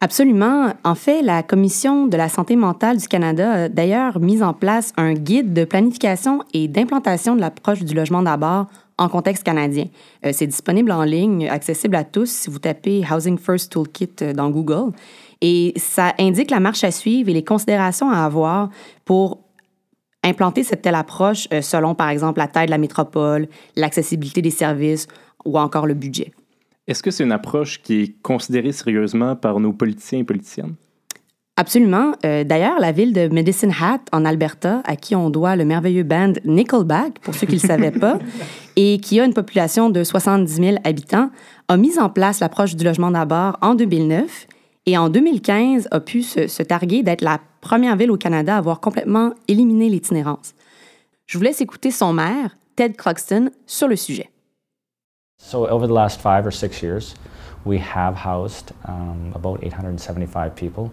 Absolument. 0.01 0.73
En 0.83 0.95
fait, 0.95 1.21
la 1.21 1.43
Commission 1.43 2.07
de 2.07 2.17
la 2.17 2.27
santé 2.27 2.55
mentale 2.57 2.97
du 2.97 3.07
Canada 3.07 3.51
a 3.51 3.69
d'ailleurs 3.69 4.19
mis 4.19 4.43
en 4.43 4.53
place 4.53 4.91
un 4.97 5.13
guide 5.13 5.53
de 5.53 5.63
planification 5.63 6.41
et 6.53 6.67
d'implantation 6.67 7.35
de 7.35 7.41
l'approche 7.41 7.83
du 7.83 7.93
logement 7.93 8.21
d'abord 8.21 8.67
en 8.97 9.09
contexte 9.09 9.43
canadien. 9.43 9.85
Euh, 10.25 10.31
c'est 10.33 10.47
disponible 10.47 10.91
en 10.91 11.03
ligne, 11.03 11.49
accessible 11.49 11.95
à 11.95 12.03
tous 12.03 12.29
si 12.29 12.49
vous 12.49 12.59
tapez 12.59 13.03
Housing 13.09 13.37
First 13.37 13.71
Toolkit 13.71 14.09
euh, 14.21 14.33
dans 14.33 14.49
Google. 14.49 14.91
Et 15.41 15.73
ça 15.75 16.13
indique 16.19 16.51
la 16.51 16.59
marche 16.59 16.83
à 16.83 16.91
suivre 16.91 17.29
et 17.29 17.33
les 17.33 17.43
considérations 17.43 18.09
à 18.09 18.19
avoir 18.19 18.69
pour 19.05 19.39
implanter 20.23 20.63
cette 20.63 20.81
telle 20.81 20.95
approche 20.95 21.47
euh, 21.51 21.61
selon, 21.61 21.95
par 21.95 22.09
exemple, 22.09 22.39
la 22.39 22.47
taille 22.47 22.67
de 22.67 22.71
la 22.71 22.77
métropole, 22.77 23.47
l'accessibilité 23.75 24.41
des 24.41 24.51
services 24.51 25.07
ou 25.45 25.59
encore 25.59 25.85
le 25.85 25.93
budget. 25.93 26.31
Est-ce 26.87 27.01
que 27.01 27.11
c'est 27.11 27.23
une 27.23 27.31
approche 27.31 27.81
qui 27.81 28.01
est 28.01 28.21
considérée 28.21 28.71
sérieusement 28.71 29.35
par 29.35 29.59
nos 29.59 29.73
politiciens 29.73 30.19
et 30.19 30.23
politiciennes? 30.23 30.75
Absolument. 31.55 32.13
Euh, 32.25 32.43
d'ailleurs, 32.43 32.79
la 32.79 32.91
ville 32.91 33.13
de 33.13 33.27
Medicine 33.27 33.71
Hat, 33.79 33.99
en 34.11 34.25
Alberta, 34.25 34.81
à 34.85 34.95
qui 34.95 35.15
on 35.15 35.29
doit 35.29 35.55
le 35.55 35.65
merveilleux 35.65 36.03
band 36.03 36.33
Nickelback, 36.45 37.19
pour 37.19 37.35
ceux 37.35 37.45
qui 37.45 37.57
ne 37.57 37.61
le 37.61 37.67
savaient 37.67 37.91
pas, 37.91 38.17
et 38.75 38.97
qui 38.99 39.19
a 39.19 39.25
une 39.25 39.35
population 39.35 39.91
de 39.91 40.03
70 40.03 40.51
000 40.51 40.77
habitants, 40.83 41.29
a 41.67 41.77
mis 41.77 41.99
en 41.99 42.09
place 42.09 42.39
l'approche 42.39 42.75
du 42.75 42.83
logement 42.83 43.11
d'abord 43.11 43.57
en 43.61 43.75
2009 43.75 44.47
et 44.85 44.97
en 44.97 45.09
2015 45.09 45.89
a 45.91 45.99
pu 45.99 46.23
se, 46.23 46.47
se 46.47 46.63
targuer 46.63 47.03
d'être 47.03 47.21
la 47.21 47.39
première 47.61 47.95
ville 47.95 48.11
au 48.11 48.17
Canada 48.17 48.55
à 48.55 48.57
avoir 48.57 48.79
complètement 48.79 49.33
éliminé 49.47 49.89
l'itinérance. 49.89 50.55
Je 51.27 51.37
vous 51.37 51.43
laisse 51.43 51.61
écouter 51.61 51.91
son 51.91 52.13
maire, 52.13 52.57
Ted 52.75 52.95
Croxton, 52.95 53.51
sur 53.67 53.87
le 53.87 53.95
sujet. 53.95 54.29
So 55.37 55.67
over 55.69 55.87
the 55.87 55.93
last 55.93 56.19
five 56.19 56.45
or 56.45 56.51
six 56.51 56.81
years, 56.81 57.13
we 57.65 57.79
have 57.79 58.15
housed 58.15 58.71
um, 58.87 59.31
about 59.35 59.59
875 59.61 60.55
people. 60.55 60.89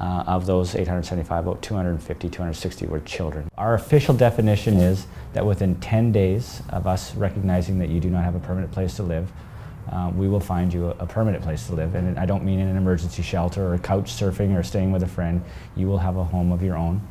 Uh, 0.00 0.24
of 0.26 0.46
those 0.46 0.74
875, 0.74 1.46
about 1.46 1.60
250, 1.60 2.30
260 2.30 2.86
were 2.86 3.00
children. 3.00 3.50
Our 3.58 3.74
official 3.74 4.14
definition 4.14 4.78
is 4.78 5.06
that 5.34 5.44
within 5.44 5.74
10 5.74 6.10
days 6.10 6.62
of 6.70 6.86
us 6.86 7.14
recognizing 7.14 7.78
that 7.80 7.90
you 7.90 8.00
do 8.00 8.08
not 8.08 8.24
have 8.24 8.34
a 8.34 8.38
permanent 8.38 8.72
place 8.72 8.96
to 8.96 9.02
live, 9.02 9.30
uh, 9.92 10.10
we 10.16 10.26
will 10.26 10.40
find 10.40 10.72
you 10.72 10.86
a, 10.86 10.90
a, 11.00 11.06
permanent 11.06 11.42
place 11.42 11.66
to 11.66 11.74
live. 11.74 11.94
And 11.94 12.18
I 12.18 12.24
don't 12.24 12.44
mean 12.44 12.60
in 12.60 12.68
an 12.68 12.78
emergency 12.78 13.22
shelter 13.22 13.74
or 13.74 13.78
couch 13.78 14.10
surfing 14.10 14.58
or 14.58 14.62
staying 14.62 14.90
with 14.90 15.02
a 15.02 15.06
friend. 15.06 15.42
You 15.76 15.86
will 15.88 15.98
have 15.98 16.16
a 16.16 16.24
home 16.24 16.50
of 16.50 16.62
your 16.62 16.76
own. 16.76 17.02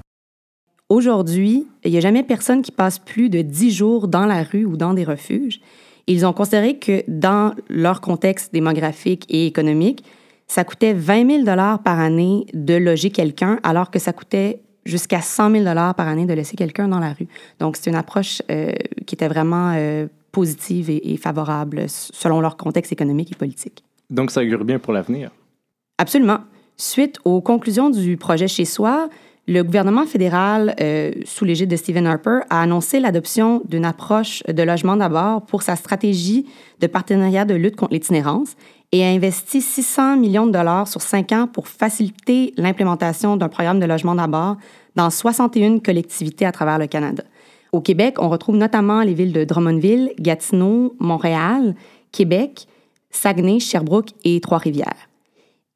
Aujourd'hui, 0.89 1.67
il 1.83 1.91
n'y 1.91 1.97
a 1.97 2.01
jamais 2.01 2.23
personne 2.23 2.63
qui 2.63 2.71
passe 2.71 2.97
plus 2.97 3.29
de 3.29 3.43
10 3.43 3.71
jours 3.71 4.07
dans 4.07 4.25
la 4.25 4.41
rue 4.41 4.65
ou 4.65 4.77
dans 4.77 4.95
des 4.95 5.03
refuges. 5.03 5.61
Ils 6.07 6.25
ont 6.25 6.33
considéré 6.33 6.79
que 6.79 7.03
dans 7.07 7.53
leur 7.69 8.01
contexte 8.01 8.51
démographique 8.51 9.27
et 9.29 9.45
économique, 9.45 10.03
ça 10.49 10.63
coûtait 10.63 10.93
20 10.93 11.45
000 11.45 11.57
par 11.83 11.99
année 11.99 12.47
de 12.53 12.73
loger 12.73 13.11
quelqu'un, 13.11 13.59
alors 13.63 13.91
que 13.91 13.99
ça 13.99 14.11
coûtait 14.11 14.61
jusqu'à 14.83 15.21
100 15.21 15.51
000 15.51 15.63
par 15.63 16.07
année 16.07 16.25
de 16.25 16.33
laisser 16.33 16.57
quelqu'un 16.57 16.87
dans 16.87 16.99
la 16.99 17.13
rue. 17.13 17.27
Donc, 17.59 17.77
c'est 17.77 17.89
une 17.89 17.95
approche 17.95 18.41
euh, 18.49 18.71
qui 19.05 19.15
était 19.15 19.27
vraiment 19.27 19.73
euh, 19.75 20.07
positive 20.31 20.89
et, 20.89 21.13
et, 21.13 21.17
favorable 21.17 21.85
selon 21.87 22.41
leur 22.41 22.57
contexte 22.57 22.91
économique 22.91 23.31
et 23.31 23.35
politique. 23.35 23.83
Donc, 24.09 24.31
ça 24.31 24.41
augure 24.41 24.65
bien 24.65 24.79
pour 24.79 24.91
l'avenir. 24.91 25.29
Absolument. 25.99 26.39
Suite 26.77 27.19
aux 27.25 27.41
conclusions 27.41 27.91
du 27.91 28.17
projet 28.17 28.47
Chez 28.47 28.65
Soi, 28.65 29.09
le 29.49 29.63
gouvernement 29.63 30.05
fédéral, 30.05 30.75
euh, 30.79 31.11
sous 31.25 31.43
l'égide 31.43 31.71
de 31.71 31.75
Stephen 31.75 32.05
Harper, 32.05 32.41
a 32.51 32.61
annoncé 32.61 32.99
l'adoption 32.99 33.63
d'une 33.67 33.83
approche 33.83 34.43
de 34.47 34.61
logement 34.61 34.95
d'abord 34.95 35.43
pour 35.43 35.63
sa 35.63 35.75
stratégie 35.75 36.45
de 36.79 36.85
partenariat 36.85 37.45
de 37.45 37.55
lutte 37.55 37.75
contre 37.75 37.93
l'itinérance 37.93 38.55
et 38.91 39.03
a 39.03 39.09
investi 39.09 39.61
600 39.61 40.17
millions 40.17 40.47
de 40.47 40.51
dollars 40.51 40.87
sur 40.87 41.01
cinq 41.01 41.31
ans 41.31 41.47
pour 41.47 41.67
faciliter 41.67 42.53
l'implémentation 42.57 43.37
d'un 43.37 43.49
programme 43.49 43.79
de 43.79 43.85
logement 43.85 44.15
d'abord 44.15 44.57
dans 44.95 45.09
61 45.09 45.79
collectivités 45.79 46.45
à 46.45 46.51
travers 46.51 46.79
le 46.79 46.87
Canada. 46.87 47.23
Au 47.71 47.81
Québec, 47.81 48.15
on 48.17 48.29
retrouve 48.29 48.55
notamment 48.55 49.01
les 49.01 49.13
villes 49.13 49.33
de 49.33 49.43
Drummondville, 49.43 50.11
Gatineau, 50.19 50.95
Montréal, 50.99 51.75
Québec, 52.11 52.67
Saguenay, 53.11 53.59
Sherbrooke 53.59 54.09
et 54.23 54.41
Trois-Rivières. 54.41 55.09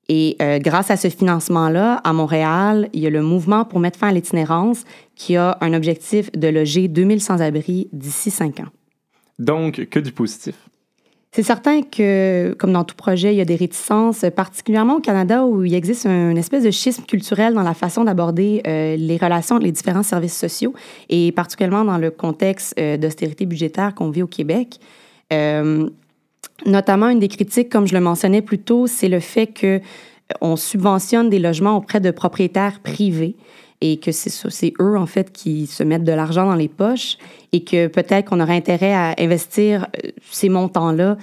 Et 0.09 0.35
euh, 0.41 0.59
grâce 0.59 0.91
à 0.91 0.97
ce 0.97 1.09
financement-là, 1.09 1.95
à 2.03 2.13
Montréal, 2.13 2.89
il 2.93 3.01
y 3.01 3.07
a 3.07 3.09
le 3.09 3.21
mouvement 3.21 3.63
pour 3.63 3.79
mettre 3.79 3.97
fin 3.97 4.09
à 4.09 4.11
l'itinérance 4.11 4.83
qui 5.15 5.37
a 5.37 5.57
un 5.61 5.73
objectif 5.73 6.31
de 6.33 6.47
loger 6.47 6.87
2000 6.87 7.21
sans-abri 7.21 7.87
d'ici 7.93 8.29
cinq 8.29 8.59
ans. 8.59 8.67
Donc, 9.39 9.87
que 9.89 9.99
du 9.99 10.11
positif. 10.11 10.55
C'est 11.35 11.41
certain 11.41 11.81
que, 11.81 12.55
comme 12.59 12.73
dans 12.73 12.83
tout 12.83 12.95
projet, 12.95 13.33
il 13.33 13.37
y 13.37 13.41
a 13.41 13.45
des 13.45 13.55
réticences, 13.55 14.23
particulièrement 14.35 14.97
au 14.97 14.99
Canada 14.99 15.43
où 15.45 15.63
il 15.63 15.73
existe 15.73 16.05
une 16.05 16.37
espèce 16.37 16.63
de 16.63 16.69
schisme 16.69 17.05
culturel 17.05 17.55
dans 17.55 17.63
la 17.63 17.73
façon 17.73 18.03
d'aborder 18.03 18.61
euh, 18.67 18.95
les 18.95 19.17
relations 19.17 19.55
entre 19.55 19.65
les 19.65 19.71
différents 19.71 20.03
services 20.03 20.37
sociaux 20.37 20.75
et 21.09 21.31
particulièrement 21.31 21.85
dans 21.85 21.97
le 21.97 22.11
contexte 22.11 22.75
euh, 22.77 22.97
d'austérité 22.97 23.47
budgétaire 23.47 23.95
qu'on 23.95 24.11
vit 24.11 24.21
au 24.21 24.27
Québec. 24.27 24.79
Euh, 25.33 25.89
notamment, 26.67 27.09
une 27.09 27.19
des 27.19 27.29
critiques, 27.29 27.69
comme 27.69 27.87
je 27.87 27.95
le 27.95 28.01
mentionnais 28.01 28.43
plus 28.43 28.59
tôt, 28.59 28.85
c'est 28.85 29.09
le 29.09 29.19
fait 29.19 29.47
que 29.47 29.81
on 30.39 30.55
subventionne 30.55 31.31
des 31.31 31.39
logements 31.39 31.77
auprès 31.77 31.99
de 31.99 32.11
propriétaires 32.11 32.79
privés 32.79 33.35
et 33.85 33.97
que 33.97 34.13
c'est 34.13 34.73
eux, 34.79 34.97
en 34.97 35.05
fait, 35.05 35.33
qui 35.33 35.67
se 35.67 35.83
mettent 35.83 36.05
de 36.05 36.13
l'argent 36.13 36.45
dans 36.45 36.55
les 36.55 36.69
poches 36.69 37.17
et 37.51 37.65
que 37.65 37.87
peut-être 37.87 38.29
qu'on 38.29 38.39
aurait 38.39 38.55
intérêt 38.55 38.93
à 38.93 39.13
investir 39.19 39.87
euh, 39.97 40.09
ces 40.31 40.47
montants-là 40.47 41.17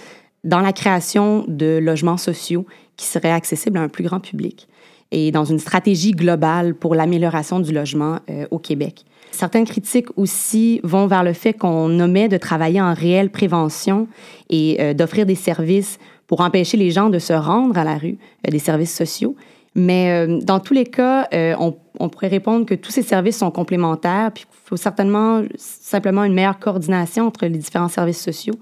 dans 0.44 0.60
la 0.60 0.74
création 0.74 1.46
de 1.48 1.78
logements 1.78 2.18
sociaux 2.18 2.66
qui 2.98 3.06
seraient 3.06 3.32
accessibles 3.32 3.78
à 3.78 3.80
un 3.80 3.88
plus 3.88 4.04
grand 4.04 4.20
public 4.20 4.68
et 5.10 5.32
dans 5.32 5.46
une 5.46 5.58
stratégie 5.58 6.10
globale 6.10 6.74
pour 6.74 6.94
l'amélioration 6.94 7.60
du 7.60 7.72
logement 7.72 8.18
euh, 8.28 8.46
au 8.50 8.58
Québec. 8.58 9.06
Certaines 9.30 9.64
critiques 9.64 10.08
aussi 10.18 10.82
vont 10.84 11.06
vers 11.06 11.24
le 11.24 11.32
fait 11.32 11.54
qu'on 11.54 11.98
omet 11.98 12.28
de 12.28 12.36
travailler 12.36 12.82
en 12.82 12.92
réelle 12.92 13.30
prévention 13.30 14.06
et 14.50 14.76
euh, 14.80 14.92
d'offrir 14.92 15.24
des 15.24 15.34
services 15.34 15.98
pour 16.26 16.42
empêcher 16.42 16.76
les 16.76 16.90
gens 16.90 17.08
de 17.08 17.18
se 17.18 17.32
rendre 17.32 17.78
à 17.78 17.84
la 17.84 17.96
rue, 17.96 18.18
des 18.46 18.58
services 18.58 18.94
sociaux. 18.94 19.34
Mais 19.74 20.26
dans 20.42 20.58
tous 20.58 20.74
les 20.74 20.84
cas, 20.84 21.28
on 21.58 21.76
on 22.00 22.08
pourrait 22.08 22.28
répondre 22.28 22.66
que 22.66 22.74
tous 22.74 22.90
ces 22.90 23.02
services 23.02 23.38
sont 23.38 23.50
complémentaires, 23.50 24.32
puis 24.32 24.46
il 24.50 24.68
faut 24.68 24.76
certainement 24.76 25.44
simplement 25.56 26.24
une 26.24 26.32
meilleure 26.32 26.58
coordination 26.58 27.26
entre 27.26 27.46
les 27.46 27.58
différents 27.58 27.88
services 27.88 28.20
sociaux, 28.20 28.54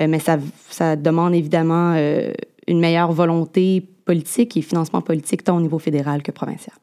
euh, 0.00 0.06
mais 0.08 0.18
ça, 0.18 0.38
ça, 0.70 0.96
demande 0.96 1.34
évidemment 1.34 1.92
euh, 1.94 2.32
une 2.66 2.80
meilleure 2.80 3.12
volonté 3.12 3.86
politique 4.06 4.56
et 4.56 4.62
financement 4.62 5.02
politique 5.02 5.44
tant 5.44 5.58
au 5.58 5.60
niveau 5.60 5.78
fédéral 5.78 6.22
que 6.22 6.32
provincial. 6.32 6.74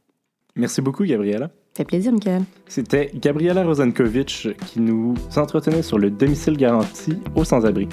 Merci 0.56 0.82
beaucoup, 0.82 1.04
Gabriela. 1.04 1.48
Ça 1.48 1.78
fait 1.78 1.86
plaisir, 1.86 2.12
Michael. 2.12 2.44
C'était 2.68 3.10
Gabriela 3.16 3.64
Rosenkovitch 3.64 4.50
qui 4.68 4.80
nous 4.80 5.16
entretenait 5.36 5.82
sur 5.82 5.98
le 5.98 6.12
domicile 6.12 6.58
garanti 6.58 7.18
aux 7.36 7.44
sans-abri. 7.44 7.88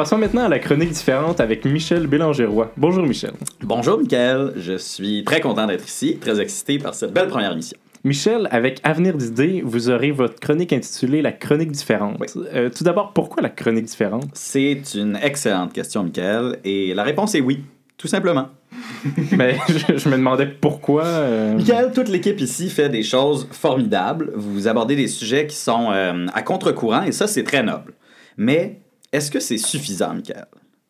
Passons 0.00 0.16
maintenant 0.16 0.44
à 0.44 0.48
la 0.48 0.58
chronique 0.58 0.92
différente 0.92 1.40
avec 1.40 1.66
Michel 1.66 2.06
Bélanger-Roy. 2.06 2.72
Bonjour 2.78 3.04
Michel. 3.04 3.32
Bonjour 3.60 3.98
Michael, 3.98 4.54
je 4.56 4.78
suis 4.78 5.24
très 5.24 5.42
content 5.42 5.66
d'être 5.66 5.86
ici, 5.86 6.16
très 6.18 6.40
excité 6.40 6.78
par 6.78 6.94
cette 6.94 7.12
belle 7.12 7.28
première 7.28 7.52
émission. 7.52 7.76
Michel, 8.02 8.48
avec 8.50 8.80
Avenir 8.82 9.14
d'idées, 9.18 9.60
vous 9.62 9.90
aurez 9.90 10.10
votre 10.10 10.40
chronique 10.40 10.72
intitulée 10.72 11.20
La 11.20 11.32
chronique 11.32 11.72
différente. 11.72 12.16
Euh, 12.54 12.70
tout 12.70 12.82
d'abord, 12.82 13.12
pourquoi 13.12 13.42
la 13.42 13.50
chronique 13.50 13.84
différente? 13.84 14.24
C'est 14.32 14.80
une 14.94 15.18
excellente 15.22 15.74
question, 15.74 16.02
Michael, 16.02 16.60
et 16.64 16.94
la 16.94 17.02
réponse 17.02 17.34
est 17.34 17.42
oui, 17.42 17.62
tout 17.98 18.08
simplement. 18.08 18.48
Mais 19.36 19.58
je, 19.68 20.08
me 20.08 20.16
demandais 20.16 20.46
pourquoi. 20.46 21.04
Euh... 21.04 21.56
Michael, 21.56 21.92
toute 21.92 22.08
l'équipe 22.08 22.40
ici 22.40 22.70
fait 22.70 22.88
des 22.88 23.02
choses 23.02 23.46
formidables. 23.50 24.32
Vous 24.34 24.66
abordez 24.66 24.96
des 24.96 25.08
sujets 25.08 25.46
qui 25.46 25.56
sont 25.56 25.88
euh, 25.92 26.26
à 26.32 26.40
contre-courant, 26.40 27.02
et 27.02 27.12
ça, 27.12 27.26
c'est 27.26 27.44
très 27.44 27.62
noble. 27.62 27.92
Mais 28.38 28.80
est-ce 29.12 29.30
que 29.30 29.40
c'est 29.40 29.58
suffisant, 29.58 30.14
Michael? 30.14 30.46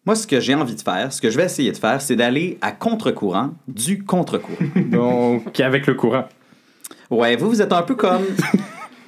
Moi, 0.07 0.15
ce 0.15 0.27
que 0.27 0.41
j'ai 0.41 0.55
envie 0.55 0.75
de 0.75 0.81
faire, 0.81 1.13
ce 1.13 1.21
que 1.21 1.31
je 1.31 1.37
vais 1.37 1.45
essayer 1.45 1.73
de 1.73 1.77
faire, 1.77 2.01
c'est 2.01 2.17
d'aller 2.17 2.59
à 2.63 2.73
contre-courant 2.73 3.51
du 3.69 4.03
contre-courant. 4.03 4.57
Donc, 4.77 5.61
avec 5.61 5.87
le 5.87 5.95
courant. 5.95 6.25
Ouais, 7.11 7.37
vous, 7.37 7.49
vous 7.49 7.63
êtes 7.63 7.73
un 7.73 7.83
peu 7.83 7.95
comme 7.95 8.23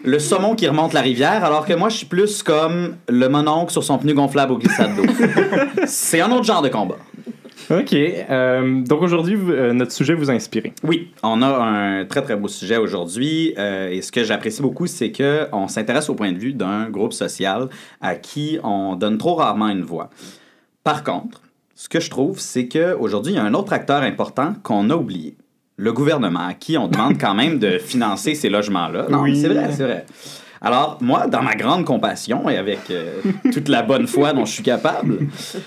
le 0.04 0.18
saumon 0.18 0.54
qui 0.54 0.66
remonte 0.66 0.92
la 0.92 1.00
rivière, 1.00 1.44
alors 1.44 1.64
que 1.64 1.72
moi, 1.72 1.88
je 1.88 1.98
suis 1.98 2.06
plus 2.06 2.42
comme 2.42 2.96
le 3.08 3.28
mononcle 3.28 3.72
sur 3.72 3.84
son 3.84 3.98
pneu 3.98 4.14
gonflable 4.14 4.52
au 4.52 4.58
glissade 4.58 4.94
d'eau. 4.96 5.04
c'est 5.86 6.20
un 6.20 6.30
autre 6.30 6.44
genre 6.44 6.62
de 6.62 6.68
combat. 6.68 6.98
OK. 7.70 7.94
Euh, 7.94 8.82
donc 8.82 9.02
aujourd'hui, 9.02 9.36
euh, 9.36 9.72
notre 9.72 9.92
sujet 9.92 10.14
vous 10.14 10.30
a 10.30 10.34
inspiré. 10.34 10.72
Oui, 10.82 11.12
on 11.22 11.42
a 11.42 11.48
un 11.48 12.04
très 12.04 12.22
très 12.22 12.36
beau 12.36 12.48
sujet 12.48 12.76
aujourd'hui. 12.76 13.54
Euh, 13.58 13.90
et 13.90 14.02
ce 14.02 14.12
que 14.12 14.24
j'apprécie 14.24 14.62
beaucoup, 14.62 14.86
c'est 14.86 15.12
qu'on 15.12 15.68
s'intéresse 15.68 16.08
au 16.08 16.14
point 16.14 16.32
de 16.32 16.38
vue 16.38 16.52
d'un 16.52 16.90
groupe 16.90 17.12
social 17.12 17.68
à 18.00 18.14
qui 18.14 18.58
on 18.62 18.96
donne 18.96 19.18
trop 19.18 19.34
rarement 19.34 19.68
une 19.68 19.82
voix. 19.82 20.10
Par 20.84 21.04
contre, 21.04 21.40
ce 21.74 21.88
que 21.88 22.00
je 22.00 22.10
trouve, 22.10 22.38
c'est 22.38 22.68
qu'aujourd'hui, 22.68 23.32
il 23.32 23.36
y 23.36 23.38
a 23.38 23.44
un 23.44 23.54
autre 23.54 23.72
acteur 23.72 24.02
important 24.02 24.54
qu'on 24.62 24.90
a 24.90 24.96
oublié. 24.96 25.36
Le 25.76 25.92
gouvernement, 25.92 26.46
à 26.46 26.54
qui 26.54 26.76
on 26.76 26.88
demande 26.88 27.18
quand 27.18 27.34
même 27.34 27.58
de 27.58 27.78
financer 27.84 28.34
ces 28.34 28.48
logements-là. 28.48 29.06
Non, 29.08 29.22
oui. 29.22 29.40
c'est 29.40 29.48
vrai, 29.48 29.70
c'est 29.72 29.84
vrai. 29.84 30.06
Alors, 30.60 30.98
moi, 31.00 31.26
dans 31.26 31.42
ma 31.42 31.56
grande 31.56 31.84
compassion 31.84 32.48
et 32.48 32.56
avec 32.56 32.80
toute 33.52 33.68
la 33.68 33.82
bonne 33.82 34.06
foi 34.06 34.32
dont 34.32 34.44
je 34.44 34.52
suis 34.52 34.62
capable, 34.62 35.26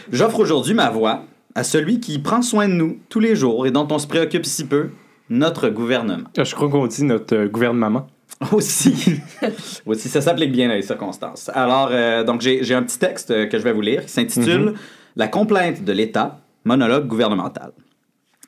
j'offre 0.10 0.39
aujourd'hui 0.39 0.73
ma 0.73 0.89
voix 0.89 1.25
à 1.56 1.63
celui 1.63 2.00
qui 2.00 2.20
prend 2.20 2.41
soin 2.41 2.68
de 2.68 2.74
nous 2.74 3.00
tous 3.10 3.22
les 3.22 3.36
jours 3.36 3.65
et 3.65 3.72
dont 3.72 3.88
on 3.89 3.98
se 3.98 4.08
préoccupe 4.08 4.46
si 4.46 4.65
peu, 4.65 4.89
notre 5.30 5.70
gouvernement. 5.70 6.28
Ah, 6.38 6.44
je 6.44 6.54
crois 6.54 6.70
qu'on 6.70 6.86
dit 6.86 7.04
notre 7.04 7.36
euh, 7.36 7.48
gouvernement. 7.48 8.08
Aussi. 8.52 9.22
Aussi, 9.86 10.10
ça 10.10 10.22
s'applique 10.22 10.52
bien 10.52 10.70
à 10.70 10.76
les 10.76 10.82
circonstances. 10.82 11.50
Alors, 11.54 11.89
euh, 11.91 12.24
donc, 12.24 12.41
j'ai 12.41 12.76
un 12.76 12.84
petit 12.84 13.00
texte 13.00 13.32
euh, 13.32 13.46
que 13.48 13.58
je 13.58 13.63
vais 13.63 13.72
vous 13.72 13.82
lire 13.82 14.04
qui 14.06 14.12
s'intitule 14.12 14.65
mhm. 14.65 14.74
La 15.15 15.30
complainte 15.30 15.82
de 15.82 15.94
l'État, 15.94 16.41
monologue 16.65 17.08
gouvernemental. 17.08 17.72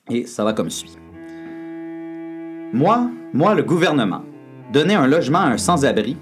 Et 0.09 0.25
ça 0.25 0.43
va 0.43 0.51
comme 0.51 0.69
suit. 0.69 0.97
Moi, 2.73 3.09
moi, 3.33 3.55
le 3.55 3.63
gouvernement, 3.63 4.23
donner 4.73 4.95
un 4.95 5.07
logement 5.07 5.39
à 5.39 5.45
un 5.45 5.57
sans-abri, 5.57 6.17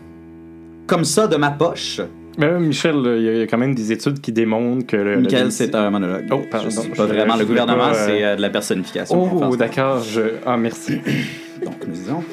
comme 0.86 1.04
ça 1.04 1.26
de 1.26 1.36
ma 1.36 1.50
poche, 1.50 2.02
mais 2.38 2.60
Michel, 2.60 2.96
il 3.18 3.24
y, 3.24 3.42
a 3.42 3.48
quand 3.48 3.58
même 3.58 3.76
des 3.76 3.92
études 3.92 4.20
qui 4.20 4.32
démontrent 4.32 4.86
que. 4.86 4.98
Le, 4.98 5.50
c'est 5.50 5.74
un 5.76 5.90
monologue. 5.90 6.26
Oh, 6.32 6.42
pardon. 6.50 6.70
pas 6.96 7.06
vraiment 7.06 7.36
le 7.36 7.46
gouvernement, 7.46 7.94
c'est 7.94 8.24
euh, 8.24 8.36
de 8.36 8.42
la 8.42 8.50
personnification. 8.50 9.50
Oh, 9.50 9.56
d'accord. 9.56 10.02
Je... 10.04 10.22
Ah, 10.46 10.58
merci. 10.58 11.00
Donc, 11.66 11.76
nous 11.88 11.94
disons. 11.94 12.24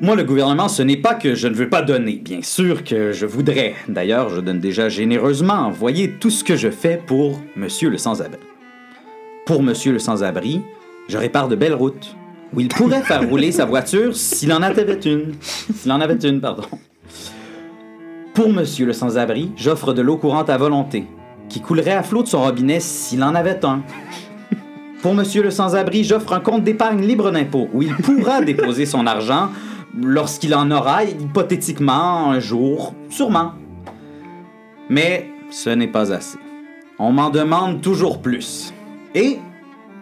Moi, 0.00 0.16
le 0.16 0.24
gouvernement, 0.24 0.68
ce 0.68 0.82
n'est 0.82 0.96
pas 0.96 1.14
que 1.14 1.34
je 1.34 1.46
ne 1.46 1.54
veux 1.54 1.68
pas 1.68 1.82
donner. 1.82 2.20
Bien 2.24 2.40
sûr 2.42 2.84
que 2.84 3.12
je 3.12 3.26
voudrais. 3.26 3.74
D'ailleurs, 3.88 4.30
je 4.30 4.40
donne 4.40 4.58
déjà 4.58 4.88
généreusement. 4.88 5.70
Voyez 5.70 6.12
tout 6.12 6.30
ce 6.30 6.42
que 6.42 6.56
je 6.56 6.70
fais 6.70 6.98
pour 7.04 7.38
Monsieur 7.54 7.90
le 7.90 7.98
sans-abri. 7.98 8.40
Pour 9.44 9.62
Monsieur 9.62 9.92
le 9.92 9.98
sans-abri, 9.98 10.62
je 11.08 11.18
répare 11.18 11.48
de 11.48 11.56
belles 11.56 11.74
routes 11.74 12.16
où 12.54 12.60
il 12.60 12.68
pourrait 12.68 13.02
faire 13.02 13.28
rouler 13.28 13.52
sa 13.52 13.66
voiture 13.66 14.16
s'il 14.16 14.52
en 14.52 14.62
avait 14.62 14.98
une. 15.04 15.34
S'il 15.40 15.92
en 15.92 16.00
avait 16.00 16.14
une, 16.26 16.40
pardon. 16.40 16.64
Pour 18.34 18.48
monsieur 18.48 18.86
le 18.86 18.92
sans-abri, 18.92 19.50
j'offre 19.56 19.92
de 19.92 20.02
l'eau 20.02 20.16
courante 20.16 20.50
à 20.50 20.56
volonté, 20.56 21.06
qui 21.48 21.60
coulerait 21.60 21.92
à 21.92 22.02
flot 22.02 22.22
de 22.22 22.28
son 22.28 22.42
robinet 22.42 22.78
s'il 22.78 23.24
en 23.24 23.34
avait 23.34 23.64
un. 23.64 23.82
Pour 25.02 25.14
monsieur 25.14 25.42
le 25.42 25.50
sans-abri, 25.50 26.04
j'offre 26.04 26.32
un 26.32 26.40
compte 26.40 26.62
d'épargne 26.62 27.04
libre 27.04 27.32
d'impôt 27.32 27.68
où 27.72 27.82
il 27.82 27.94
pourra 27.96 28.40
déposer 28.44 28.86
son 28.86 29.06
argent 29.06 29.48
lorsqu'il 30.00 30.54
en 30.54 30.70
aura, 30.70 31.04
hypothétiquement, 31.04 32.30
un 32.30 32.38
jour, 32.38 32.94
sûrement. 33.08 33.52
Mais 34.88 35.28
ce 35.50 35.70
n'est 35.70 35.88
pas 35.88 36.12
assez. 36.12 36.38
On 36.98 37.12
m'en 37.12 37.30
demande 37.30 37.80
toujours 37.80 38.22
plus. 38.22 38.72
Et 39.14 39.38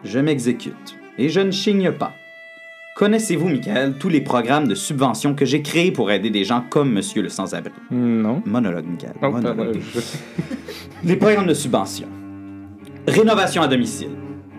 je 0.05 0.19
m'exécute. 0.19 0.99
Et 1.17 1.31
je 1.31 1.41
ne 1.41 1.51
chigne 1.51 1.93
pas. 1.93 2.13
Connaissez-vous, 2.99 3.47
Michael, 3.47 3.95
tous 4.01 4.09
les 4.09 4.21
programmes 4.21 4.67
de 4.67 4.75
subvention 4.75 5.33
que 5.37 5.45
j'ai 5.45 5.63
créés 5.63 5.93
pour 5.93 6.11
aider 6.11 6.31
des 6.31 6.43
gens 6.43 6.65
comme 6.69 6.91
Monsieur 6.91 7.23
le 7.23 7.29
Sans-Abri? 7.29 7.71
Non. 7.93 8.43
Monologue, 8.45 8.87
Michael. 8.87 9.13
Oh, 9.23 9.31
les 11.05 11.15
programmes 11.15 11.47
de 11.47 11.55
subvention. 11.55 12.09
Rénovation 13.07 13.63
à 13.63 13.69
domicile. 13.69 14.11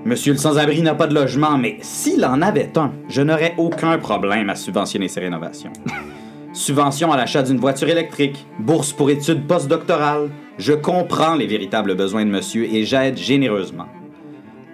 Monsieur 0.05 0.31
le 0.31 0.39
sans-abri 0.39 0.81
n'a 0.81 0.95
pas 0.95 1.07
de 1.07 1.13
logement, 1.13 1.57
mais 1.57 1.79
s'il 1.81 2.23
en 2.23 2.41
avait 2.41 2.71
un, 2.77 2.93
je 3.09 3.21
n'aurais 3.21 3.55
aucun 3.57 3.97
problème 3.97 4.49
à 4.49 4.55
subventionner 4.55 5.09
ces 5.09 5.19
rénovations. 5.19 5.73
Subvention 6.53 7.11
à 7.11 7.17
l'achat 7.17 7.43
d'une 7.43 7.59
voiture 7.59 7.89
électrique, 7.89 8.47
bourse 8.57 8.93
pour 8.93 9.09
études 9.09 9.47
postdoctorales. 9.47 10.29
Je 10.57 10.71
comprends 10.71 11.35
les 11.35 11.45
véritables 11.45 11.93
besoins 11.93 12.23
de 12.23 12.31
monsieur 12.31 12.63
et 12.63 12.85
j'aide 12.85 13.17
généreusement. 13.17 13.87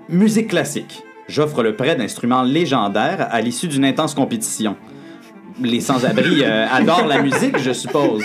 Musique 0.07 0.49
classique. 0.49 1.04
J'offre 1.27 1.63
le 1.63 1.75
prêt 1.75 1.95
d'instruments 1.95 2.43
légendaires 2.43 3.27
à 3.31 3.41
l'issue 3.41 3.67
d'une 3.67 3.85
intense 3.85 4.13
compétition. 4.13 4.75
Les 5.61 5.79
sans-abri 5.79 6.43
euh, 6.43 6.67
adorent 6.71 7.07
la 7.07 7.21
musique, 7.21 7.57
je 7.57 7.71
suppose. 7.71 8.23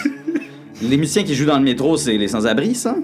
Les 0.82 0.96
musiciens 0.96 1.22
qui 1.22 1.34
jouent 1.34 1.46
dans 1.46 1.58
le 1.58 1.64
métro, 1.64 1.96
c'est 1.96 2.18
les 2.18 2.28
sans-abri, 2.28 2.74
ça? 2.74 2.96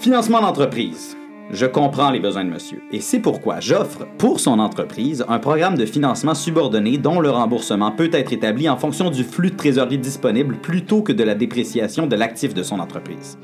Financement 0.00 0.40
d'entreprise. 0.40 1.16
Je 1.50 1.66
comprends 1.66 2.10
les 2.10 2.18
besoins 2.18 2.44
de 2.44 2.50
monsieur. 2.50 2.82
Et 2.90 3.00
c'est 3.00 3.20
pourquoi 3.20 3.60
j'offre 3.60 4.06
pour 4.18 4.40
son 4.40 4.58
entreprise 4.58 5.24
un 5.28 5.38
programme 5.38 5.76
de 5.76 5.86
financement 5.86 6.34
subordonné 6.34 6.98
dont 6.98 7.20
le 7.20 7.30
remboursement 7.30 7.92
peut 7.92 8.10
être 8.12 8.32
établi 8.32 8.68
en 8.68 8.76
fonction 8.76 9.10
du 9.10 9.22
flux 9.22 9.50
de 9.50 9.56
trésorerie 9.56 9.98
disponible 9.98 10.56
plutôt 10.56 11.02
que 11.02 11.12
de 11.12 11.22
la 11.22 11.34
dépréciation 11.34 12.06
de 12.06 12.16
l'actif 12.16 12.52
de 12.52 12.62
son 12.64 12.80
entreprise. 12.80 13.38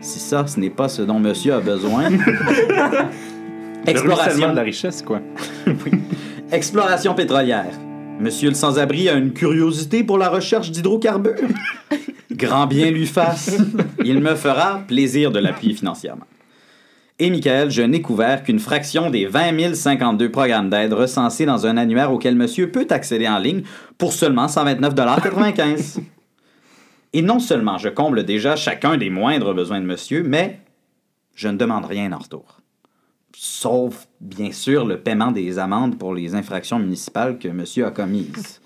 Si 0.00 0.18
ça, 0.18 0.46
ce 0.46 0.58
n'est 0.58 0.70
pas 0.70 0.88
ce 0.88 1.02
dont 1.02 1.20
monsieur 1.20 1.54
a 1.54 1.60
besoin, 1.60 2.10
Exploration. 3.86 4.50
de 4.50 4.56
la 4.56 4.62
richesse, 4.62 5.02
quoi. 5.02 5.20
Exploration 6.52 7.14
pétrolière. 7.14 7.72
Monsieur 8.18 8.48
le 8.48 8.54
sans-abri 8.54 9.08
a 9.08 9.14
une 9.14 9.32
curiosité 9.32 10.02
pour 10.02 10.18
la 10.18 10.28
recherche 10.28 10.70
d'hydrocarbures. 10.70 11.34
Grand 12.32 12.66
bien 12.66 12.90
lui 12.90 13.06
fasse. 13.06 13.56
Il 14.04 14.20
me 14.20 14.34
fera 14.34 14.82
plaisir 14.86 15.30
de 15.30 15.38
l'appuyer 15.38 15.74
financièrement. 15.74 16.24
Et 17.18 17.30
Michael, 17.30 17.70
je 17.70 17.82
n'ai 17.82 18.02
couvert 18.02 18.42
qu'une 18.42 18.58
fraction 18.58 19.08
des 19.08 19.26
20 19.26 19.74
052 19.74 20.30
programmes 20.30 20.68
d'aide 20.68 20.92
recensés 20.92 21.46
dans 21.46 21.66
un 21.66 21.76
annuaire 21.76 22.12
auquel 22.12 22.36
monsieur 22.36 22.70
peut 22.70 22.86
accéder 22.90 23.26
en 23.26 23.38
ligne 23.38 23.62
pour 23.96 24.12
seulement 24.12 24.46
129,95 24.46 26.00
Et 27.14 27.22
non 27.22 27.38
seulement 27.38 27.78
je 27.78 27.88
comble 27.88 28.24
déjà 28.24 28.54
chacun 28.56 28.98
des 28.98 29.08
moindres 29.08 29.54
besoins 29.54 29.80
de 29.80 29.86
monsieur, 29.86 30.22
mais 30.22 30.60
je 31.34 31.48
ne 31.48 31.56
demande 31.56 31.86
rien 31.86 32.12
en 32.12 32.18
retour 32.18 32.60
sauf 33.38 34.08
bien 34.22 34.50
sûr 34.50 34.86
le 34.86 34.98
paiement 34.98 35.30
des 35.30 35.58
amendes 35.58 35.98
pour 35.98 36.14
les 36.14 36.34
infractions 36.34 36.78
municipales 36.78 37.38
que 37.38 37.48
monsieur 37.48 37.84
a 37.84 37.90
commises. 37.90 38.62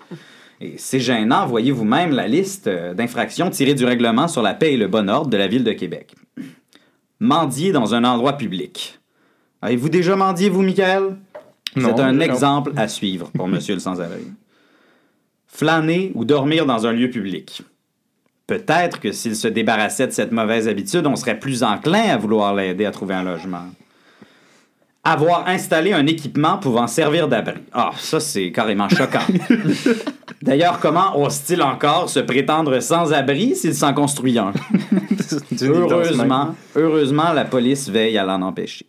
Et 0.61 0.75
c'est 0.77 1.01
gênant, 1.01 1.45
voyez 1.45 1.71
vous-même 1.71 2.11
la 2.11 2.27
liste 2.27 2.67
euh, 2.67 2.93
d'infractions 2.93 3.49
tirées 3.49 3.73
du 3.73 3.83
règlement 3.83 4.29
sur 4.29 4.41
la 4.41 4.53
paix 4.53 4.73
et 4.73 4.77
le 4.77 4.87
bon 4.87 5.09
ordre 5.09 5.29
de 5.29 5.35
la 5.35 5.47
ville 5.47 5.65
de 5.65 5.73
Québec. 5.73 6.15
Mendier 7.19 7.73
dans 7.73 7.93
un 7.95 8.05
endroit 8.05 8.37
public. 8.37 8.99
Avez-vous 9.61 9.89
déjà 9.89 10.15
mendié, 10.15 10.49
vous, 10.49 10.61
Michael? 10.61 11.17
Non, 11.75 11.89
C'est 11.95 12.01
un 12.01 12.13
non. 12.13 12.21
exemple 12.21 12.71
à 12.77 12.87
suivre 12.87 13.29
pour 13.35 13.47
monsieur 13.49 13.73
le 13.73 13.79
sans-abri. 13.81 14.25
Flâner 15.47 16.11
ou 16.15 16.23
dormir 16.23 16.65
dans 16.65 16.87
un 16.87 16.93
lieu 16.93 17.09
public. 17.09 17.61
Peut-être 18.47 18.99
que 19.01 19.11
s'il 19.11 19.35
se 19.35 19.47
débarrassait 19.49 20.07
de 20.07 20.11
cette 20.11 20.31
mauvaise 20.31 20.67
habitude, 20.67 21.05
on 21.07 21.15
serait 21.15 21.39
plus 21.39 21.61
enclin 21.63 22.09
à 22.09 22.17
vouloir 22.17 22.55
l'aider 22.55 22.85
à 22.85 22.91
trouver 22.91 23.15
un 23.15 23.23
logement. 23.23 23.65
Avoir 25.03 25.47
installé 25.47 25.93
un 25.93 26.05
équipement 26.05 26.59
pouvant 26.59 26.85
servir 26.85 27.27
d'abri. 27.27 27.59
Ah, 27.73 27.89
ça, 27.97 28.19
c'est 28.19 28.51
carrément 28.51 28.87
choquant. 28.87 29.25
D'ailleurs, 30.43 30.79
comment 30.79 31.19
ose-t-il 31.19 31.63
encore 31.63 32.07
se 32.07 32.19
prétendre 32.19 32.79
sans 32.81 33.11
abri 33.11 33.55
s'il 33.55 33.73
s'en 33.73 33.95
construit 33.95 34.37
un? 34.37 34.53
Heureusement, 35.61 36.55
heureusement, 36.75 37.33
la 37.33 37.45
police 37.45 37.89
veille 37.89 38.17
à 38.17 38.25
l'en 38.25 38.41
empêcher. 38.43 38.85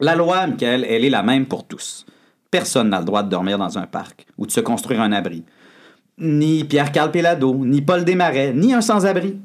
La 0.00 0.16
loi, 0.16 0.46
Michael, 0.48 0.84
elle 0.88 1.04
est 1.04 1.10
la 1.10 1.22
même 1.22 1.46
pour 1.46 1.68
tous. 1.68 2.04
Personne 2.50 2.88
n'a 2.88 2.98
le 2.98 3.04
droit 3.04 3.22
de 3.22 3.28
dormir 3.28 3.58
dans 3.58 3.78
un 3.78 3.86
parc 3.86 4.26
ou 4.36 4.46
de 4.46 4.50
se 4.50 4.60
construire 4.60 5.00
un 5.00 5.12
abri. 5.12 5.44
Ni 6.18 6.64
Pierre-Carl 6.64 7.12
Pellado, 7.12 7.54
ni 7.64 7.80
Paul 7.80 8.04
Desmarais, 8.04 8.52
ni 8.52 8.74
un 8.74 8.80
sans-abri. 8.80 9.38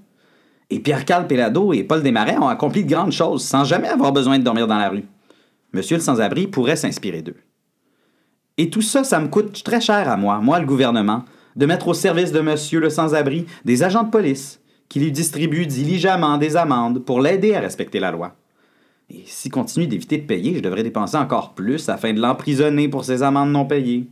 Et 0.70 0.80
Pierre-Carl 0.80 1.28
Pellado 1.28 1.72
et 1.72 1.84
Paul 1.84 2.02
Desmarais 2.02 2.38
ont 2.38 2.48
accompli 2.48 2.84
de 2.84 2.90
grandes 2.90 3.12
choses 3.12 3.44
sans 3.44 3.63
jamais 3.63 3.88
avoir 3.88 4.12
besoin 4.12 4.40
de 4.40 4.44
dormir 4.44 4.66
dans 4.66 4.78
la 4.78 4.90
rue. 4.90 5.06
Monsieur 5.73 5.97
le 5.97 6.01
sans-abri 6.01 6.47
pourrait 6.47 6.75
s'inspirer 6.75 7.21
d'eux. 7.21 7.38
Et 8.58 8.69
tout 8.69 8.82
ça, 8.82 9.03
ça 9.03 9.19
me 9.19 9.27
coûte 9.27 9.63
très 9.63 9.82
cher 9.82 10.10
à 10.10 10.17
moi, 10.17 10.39
moi 10.39 10.60
le 10.60 10.65
gouvernement, 10.65 11.23
de 11.56 11.65
mettre 11.65 11.88
au 11.88 11.93
service 11.93 12.32
de 12.32 12.39
monsieur 12.39 12.80
le 12.80 12.89
sans-abri 12.89 13.45
des 13.65 13.84
agents 13.84 14.03
de 14.03 14.10
police 14.10 14.60
qui 14.89 14.99
lui 14.99 15.12
distribuent 15.12 15.67
diligemment 15.67 16.38
des 16.38 16.56
amendes 16.56 17.03
pour 17.03 17.21
l'aider 17.21 17.53
à 17.53 17.60
respecter 17.60 17.99
la 17.99 18.12
loi. 18.12 18.36
Et 19.10 19.23
s'il 19.25 19.51
continue 19.51 19.88
d'éviter 19.88 20.17
de 20.17 20.25
payer, 20.25 20.56
je 20.56 20.60
devrais 20.60 20.84
dépenser 20.84 21.17
encore 21.17 21.53
plus 21.53 21.89
afin 21.89 22.13
de 22.13 22.19
l'emprisonner 22.19 22.89
pour 22.89 23.06
ses 23.06 23.23
amendes 23.23 23.51
non 23.51 23.65
payées. 23.65 24.08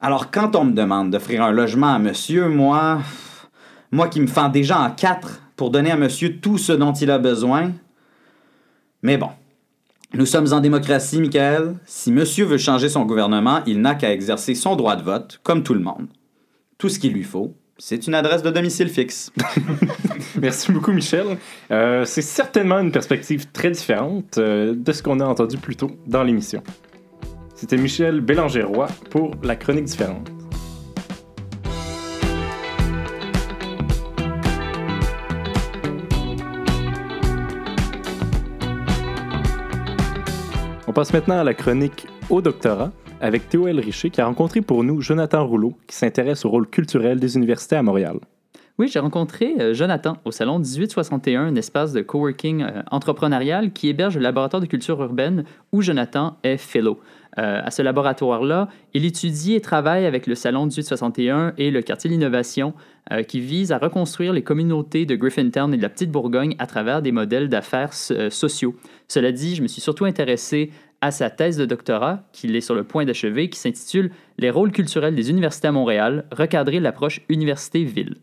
Alors 0.00 0.30
quand 0.30 0.56
on 0.56 0.64
me 0.64 0.72
demande 0.72 1.10
d'offrir 1.10 1.42
un 1.42 1.52
logement 1.52 1.94
à 1.94 1.98
monsieur, 1.98 2.48
moi, 2.48 3.00
moi 3.90 4.08
qui 4.08 4.20
me 4.20 4.26
fends 4.26 4.48
déjà 4.48 4.80
en 4.80 4.90
quatre 4.90 5.40
pour 5.56 5.70
donner 5.70 5.90
à 5.90 5.96
monsieur 5.96 6.38
tout 6.38 6.58
ce 6.58 6.72
dont 6.72 6.92
il 6.92 7.10
a 7.10 7.18
besoin. 7.18 7.72
Mais 9.02 9.16
bon, 9.16 9.30
nous 10.14 10.26
sommes 10.26 10.52
en 10.52 10.60
démocratie, 10.60 11.20
Michael. 11.20 11.74
Si 11.86 12.12
monsieur 12.12 12.44
veut 12.44 12.58
changer 12.58 12.88
son 12.88 13.06
gouvernement, 13.06 13.60
il 13.66 13.80
n'a 13.80 13.94
qu'à 13.94 14.12
exercer 14.12 14.54
son 14.54 14.76
droit 14.76 14.96
de 14.96 15.02
vote, 15.02 15.40
comme 15.42 15.62
tout 15.62 15.74
le 15.74 15.80
monde. 15.80 16.08
Tout 16.76 16.88
ce 16.88 16.98
qu'il 16.98 17.12
lui 17.12 17.22
faut, 17.22 17.54
c'est 17.78 18.06
une 18.06 18.14
adresse 18.14 18.42
de 18.42 18.50
domicile 18.50 18.88
fixe. 18.88 19.32
Merci 20.40 20.70
beaucoup, 20.70 20.92
Michel. 20.92 21.38
Euh, 21.70 22.04
c'est 22.04 22.22
certainement 22.22 22.78
une 22.80 22.92
perspective 22.92 23.50
très 23.52 23.70
différente 23.70 24.38
euh, 24.38 24.74
de 24.76 24.92
ce 24.92 25.02
qu'on 25.02 25.20
a 25.20 25.24
entendu 25.24 25.56
plus 25.56 25.76
tôt 25.76 25.90
dans 26.06 26.22
l'émission. 26.22 26.62
C'était 27.54 27.76
Michel 27.76 28.20
Bélanger-Roy 28.20 28.88
pour 29.10 29.32
La 29.42 29.56
Chronique 29.56 29.84
différente. 29.84 30.30
On 40.92 40.94
passe 40.94 41.14
maintenant 41.14 41.38
à 41.38 41.42
la 41.42 41.54
chronique 41.54 42.06
au 42.28 42.42
doctorat 42.42 42.92
avec 43.22 43.48
Théo 43.48 43.66
L. 43.66 43.80
Richer 43.80 44.10
qui 44.10 44.20
a 44.20 44.26
rencontré 44.26 44.60
pour 44.60 44.84
nous 44.84 45.00
Jonathan 45.00 45.46
Rouleau 45.46 45.72
qui 45.86 45.96
s'intéresse 45.96 46.44
au 46.44 46.50
rôle 46.50 46.68
culturel 46.68 47.18
des 47.18 47.34
universités 47.34 47.76
à 47.76 47.82
Montréal. 47.82 48.18
Oui, 48.78 48.88
j'ai 48.88 48.98
rencontré 48.98 49.54
euh, 49.58 49.72
Jonathan 49.72 50.18
au 50.26 50.32
salon 50.32 50.58
1861, 50.58 51.44
un 51.44 51.54
espace 51.54 51.94
de 51.94 52.02
coworking 52.02 52.62
euh, 52.62 52.82
entrepreneurial 52.90 53.72
qui 53.72 53.88
héberge 53.88 54.16
le 54.16 54.22
laboratoire 54.22 54.60
de 54.60 54.66
culture 54.66 55.00
urbaine 55.00 55.44
où 55.72 55.80
Jonathan 55.80 56.36
est 56.42 56.58
fellow. 56.58 57.00
Euh, 57.38 57.62
à 57.64 57.70
ce 57.70 57.80
laboratoire-là, 57.80 58.68
il 58.92 59.06
étudie 59.06 59.54
et 59.54 59.62
travaille 59.62 60.04
avec 60.04 60.26
le 60.26 60.34
salon 60.34 60.66
1861 60.66 61.54
et 61.56 61.70
le 61.70 61.80
quartier 61.80 62.10
de 62.10 62.14
l'innovation 62.14 62.74
euh, 63.10 63.22
qui 63.24 63.40
vise 63.40 63.72
à 63.72 63.78
reconstruire 63.78 64.32
les 64.32 64.42
communautés 64.42 65.06
de 65.06 65.16
Griffintown 65.16 65.74
et 65.74 65.76
de 65.76 65.82
la 65.82 65.88
Petite 65.88 66.12
Bourgogne 66.12 66.54
à 66.58 66.66
travers 66.66 67.02
des 67.02 67.10
modèles 67.10 67.48
d'affaires 67.48 67.92
euh, 68.12 68.30
sociaux. 68.30 68.76
Cela 69.08 69.32
dit, 69.32 69.56
je 69.56 69.62
me 69.62 69.66
suis 69.66 69.80
surtout 69.80 70.04
intéressé 70.04 70.70
à 71.00 71.10
sa 71.10 71.28
thèse 71.28 71.56
de 71.56 71.64
doctorat, 71.64 72.20
qu'il 72.32 72.54
est 72.54 72.60
sur 72.60 72.76
le 72.76 72.84
point 72.84 73.04
d'achever, 73.04 73.50
qui 73.50 73.58
s'intitule 73.58 74.12
Les 74.38 74.50
rôles 74.50 74.70
culturels 74.70 75.16
des 75.16 75.30
universités 75.30 75.66
à 75.66 75.72
Montréal, 75.72 76.26
recadrer 76.30 76.78
l'approche 76.78 77.22
université-ville. 77.28 78.18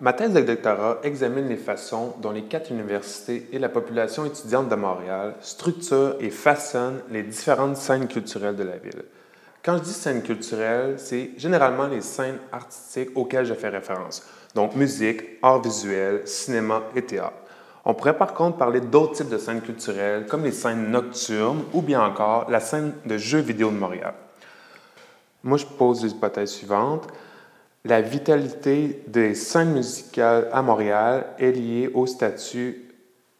Ma 0.00 0.12
thèse 0.12 0.32
de 0.32 0.42
doctorat 0.42 1.00
examine 1.02 1.48
les 1.48 1.56
façons 1.56 2.14
dont 2.22 2.30
les 2.30 2.42
quatre 2.42 2.70
universités 2.70 3.48
et 3.50 3.58
la 3.58 3.68
population 3.68 4.24
étudiante 4.24 4.68
de 4.68 4.76
Montréal 4.76 5.34
structurent 5.40 6.14
et 6.20 6.30
façonnent 6.30 7.00
les 7.10 7.24
différentes 7.24 7.76
scènes 7.76 8.06
culturelles 8.06 8.54
de 8.54 8.62
la 8.62 8.76
ville. 8.76 9.02
Quand 9.68 9.76
je 9.76 9.82
dis 9.82 9.92
scènes 9.92 10.22
culturelles, 10.22 10.94
c'est 10.96 11.32
généralement 11.36 11.88
les 11.88 12.00
scènes 12.00 12.38
artistiques 12.52 13.10
auxquelles 13.14 13.44
je 13.44 13.52
fais 13.52 13.68
référence, 13.68 14.26
donc 14.54 14.74
musique, 14.74 15.20
art 15.42 15.60
visuel, 15.60 16.26
cinéma 16.26 16.84
et 16.96 17.02
théâtre. 17.02 17.36
On 17.84 17.92
pourrait 17.92 18.16
par 18.16 18.32
contre 18.32 18.56
parler 18.56 18.80
d'autres 18.80 19.12
types 19.12 19.28
de 19.28 19.36
scènes 19.36 19.60
culturelles, 19.60 20.24
comme 20.24 20.44
les 20.44 20.52
scènes 20.52 20.90
nocturnes 20.90 21.64
ou 21.74 21.82
bien 21.82 22.00
encore 22.00 22.50
la 22.50 22.60
scène 22.60 22.94
de 23.04 23.18
jeux 23.18 23.40
vidéo 23.40 23.68
de 23.70 23.76
Montréal. 23.76 24.14
Moi, 25.44 25.58
je 25.58 25.66
pose 25.66 26.02
l'hypothèse 26.02 26.48
suivante. 26.48 27.06
La 27.84 28.00
vitalité 28.00 29.02
des 29.06 29.34
scènes 29.34 29.74
musicales 29.74 30.48
à 30.50 30.62
Montréal 30.62 31.26
est 31.38 31.52
liée 31.52 31.90
au 31.92 32.06
statut 32.06 32.88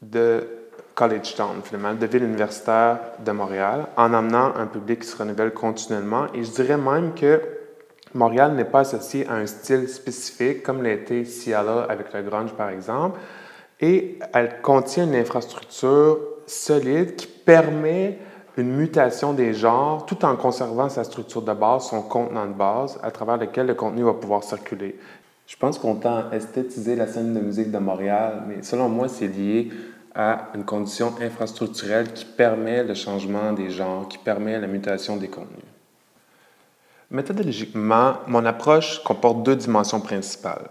de 0.03 0.47
College 0.99 1.37
Town, 1.37 1.61
finalement, 1.63 1.95
de 1.95 2.07
ville 2.07 2.25
universitaire 2.25 2.99
de 3.25 3.31
Montréal, 3.31 3.87
en 3.97 4.13
amenant 4.13 4.53
un 4.57 4.67
public 4.67 5.03
qui 5.03 5.07
se 5.07 5.17
renouvelle 5.17 5.53
continuellement. 5.53 6.27
Et 6.35 6.43
je 6.43 6.51
dirais 6.51 6.77
même 6.77 7.15
que 7.15 7.41
Montréal 8.15 8.55
n'est 8.55 8.65
pas 8.65 8.81
associé 8.81 9.25
à 9.29 9.35
un 9.35 9.47
style 9.47 9.89
spécifique, 9.89 10.65
comme 10.65 10.85
été 10.85 11.25
Ciala 11.25 11.87
avec 11.89 12.13
le 12.13 12.23
grunge, 12.23 12.53
par 12.55 12.71
exemple, 12.71 13.21
et 13.81 14.19
elle 14.35 14.61
contient 14.61 15.05
une 15.05 15.15
infrastructure 15.15 16.19
solide 16.49 17.15
qui 17.15 17.29
permet 17.29 18.19
une 18.57 18.75
mutation 18.75 19.35
des 19.35 19.55
genres 19.55 20.05
tout 20.05 20.25
en 20.25 20.35
conservant 20.35 20.89
sa 20.89 21.05
structure 21.05 21.43
de 21.43 21.53
base, 21.53 21.91
son 21.91 22.03
contenant 22.03 22.47
de 22.47 22.55
base, 22.55 22.99
à 23.05 23.13
travers 23.13 23.37
lequel 23.37 23.69
le 23.69 23.75
contenu 23.75 24.03
va 24.03 24.15
pouvoir 24.15 24.43
circuler. 24.43 24.99
Je 25.47 25.57
pense 25.57 25.79
qu'on 25.79 25.95
tend 25.95 26.25
à 26.29 26.35
esthétiser 26.35 26.97
la 26.97 27.07
scène 27.07 27.35
de 27.35 27.41
musique 27.41 27.71
de 27.71 27.79
Montréal, 27.79 28.43
mais 28.49 28.65
selon 28.65 28.89
moi, 28.89 29.07
c'est 29.07 29.29
lié 29.29 29.71
à 30.15 30.49
une 30.55 30.65
condition 30.65 31.15
infrastructurelle 31.21 32.13
qui 32.13 32.25
permet 32.25 32.83
le 32.83 32.95
changement 32.95 33.53
des 33.53 33.71
genres, 33.71 34.09
qui 34.09 34.19
permet 34.19 34.59
la 34.59 34.67
mutation 34.67 35.17
des 35.17 35.29
contenus. 35.29 35.65
Méthodologiquement, 37.11 38.19
mon 38.27 38.45
approche 38.45 39.03
comporte 39.03 39.43
deux 39.43 39.57
dimensions 39.57 40.01
principales. 40.01 40.69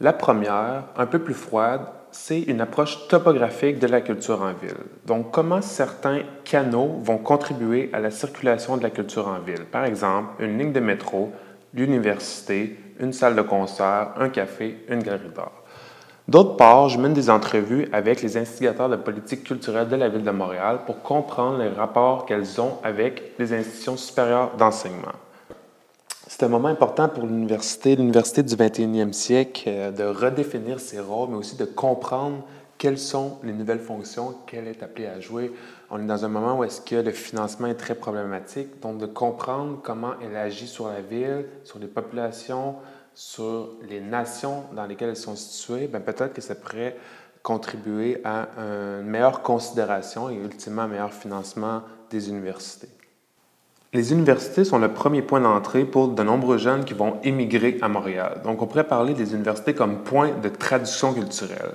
La 0.00 0.12
première, 0.12 0.84
un 0.96 1.06
peu 1.06 1.18
plus 1.18 1.34
froide, 1.34 1.82
c'est 2.10 2.42
une 2.42 2.60
approche 2.60 3.08
topographique 3.08 3.78
de 3.80 3.86
la 3.86 4.00
culture 4.00 4.40
en 4.40 4.52
ville. 4.52 4.76
Donc, 5.04 5.30
comment 5.32 5.60
certains 5.60 6.22
canaux 6.44 7.00
vont 7.02 7.18
contribuer 7.18 7.90
à 7.92 7.98
la 7.98 8.10
circulation 8.10 8.76
de 8.76 8.82
la 8.82 8.90
culture 8.90 9.28
en 9.28 9.40
ville? 9.40 9.64
Par 9.64 9.84
exemple, 9.84 10.42
une 10.42 10.56
ligne 10.56 10.72
de 10.72 10.80
métro, 10.80 11.32
l'université, 11.74 12.78
une 13.00 13.12
salle 13.12 13.34
de 13.34 13.42
concert, 13.42 14.12
un 14.16 14.28
café, 14.28 14.78
une 14.88 15.02
galerie 15.02 15.30
d'art. 15.34 15.63
D'autre 16.26 16.56
part, 16.56 16.88
je 16.88 16.98
mène 16.98 17.12
des 17.12 17.28
entrevues 17.28 17.86
avec 17.92 18.22
les 18.22 18.38
instigateurs 18.38 18.88
de 18.88 18.96
politique 18.96 19.44
culturelle 19.44 19.88
de 19.88 19.96
la 19.96 20.08
ville 20.08 20.24
de 20.24 20.30
Montréal 20.30 20.80
pour 20.86 21.02
comprendre 21.02 21.58
les 21.58 21.68
rapports 21.68 22.24
qu'elles 22.24 22.60
ont 22.62 22.78
avec 22.82 23.34
les 23.38 23.52
institutions 23.52 23.98
supérieures 23.98 24.56
d'enseignement. 24.56 25.12
C'est 26.26 26.42
un 26.42 26.48
moment 26.48 26.68
important 26.68 27.10
pour 27.10 27.26
l'université, 27.26 27.94
l'université 27.94 28.42
du 28.42 28.54
21e 28.56 29.12
siècle, 29.12 29.64
euh, 29.68 29.90
de 29.90 30.04
redéfinir 30.04 30.80
ses 30.80 30.98
rôles, 30.98 31.28
mais 31.28 31.36
aussi 31.36 31.56
de 31.56 31.66
comprendre 31.66 32.38
quelles 32.78 32.98
sont 32.98 33.38
les 33.44 33.52
nouvelles 33.52 33.78
fonctions 33.78 34.34
qu'elle 34.46 34.66
est 34.66 34.82
appelée 34.82 35.06
à 35.06 35.20
jouer. 35.20 35.52
On 35.90 36.00
est 36.00 36.06
dans 36.06 36.24
un 36.24 36.28
moment 36.28 36.58
où 36.58 36.64
est-ce 36.64 36.80
que 36.80 36.96
le 36.96 37.12
financement 37.12 37.68
est 37.68 37.74
très 37.74 37.94
problématique. 37.94 38.80
Donc, 38.80 38.98
de 38.98 39.06
comprendre 39.06 39.78
comment 39.82 40.14
elle 40.22 40.36
agit 40.36 40.66
sur 40.66 40.88
la 40.88 41.02
ville, 41.02 41.44
sur 41.64 41.78
les 41.78 41.86
populations, 41.86 42.76
sur 43.14 43.70
les 43.88 44.00
nations 44.00 44.64
dans 44.74 44.86
lesquelles 44.86 45.10
elles 45.10 45.16
sont 45.16 45.36
situées, 45.36 45.86
ben 45.86 46.00
peut-être 46.00 46.34
que 46.34 46.40
ça 46.40 46.54
pourrait 46.54 46.96
contribuer 47.42 48.20
à 48.24 48.48
une 48.58 49.06
meilleure 49.06 49.42
considération 49.42 50.30
et 50.30 50.34
ultimement 50.34 50.82
un 50.82 50.88
meilleur 50.88 51.12
financement 51.12 51.82
des 52.10 52.28
universités. 52.28 52.88
Les 53.92 54.12
universités 54.12 54.64
sont 54.64 54.78
le 54.78 54.92
premier 54.92 55.22
point 55.22 55.40
d'entrée 55.40 55.84
pour 55.84 56.08
de 56.08 56.22
nombreux 56.24 56.58
jeunes 56.58 56.84
qui 56.84 56.94
vont 56.94 57.20
émigrer 57.22 57.78
à 57.80 57.88
Montréal. 57.88 58.40
Donc, 58.42 58.60
on 58.60 58.66
pourrait 58.66 58.88
parler 58.88 59.14
des 59.14 59.34
universités 59.34 59.72
comme 59.72 60.02
point 60.02 60.32
de 60.42 60.48
traduction 60.48 61.14
culturelle. 61.14 61.74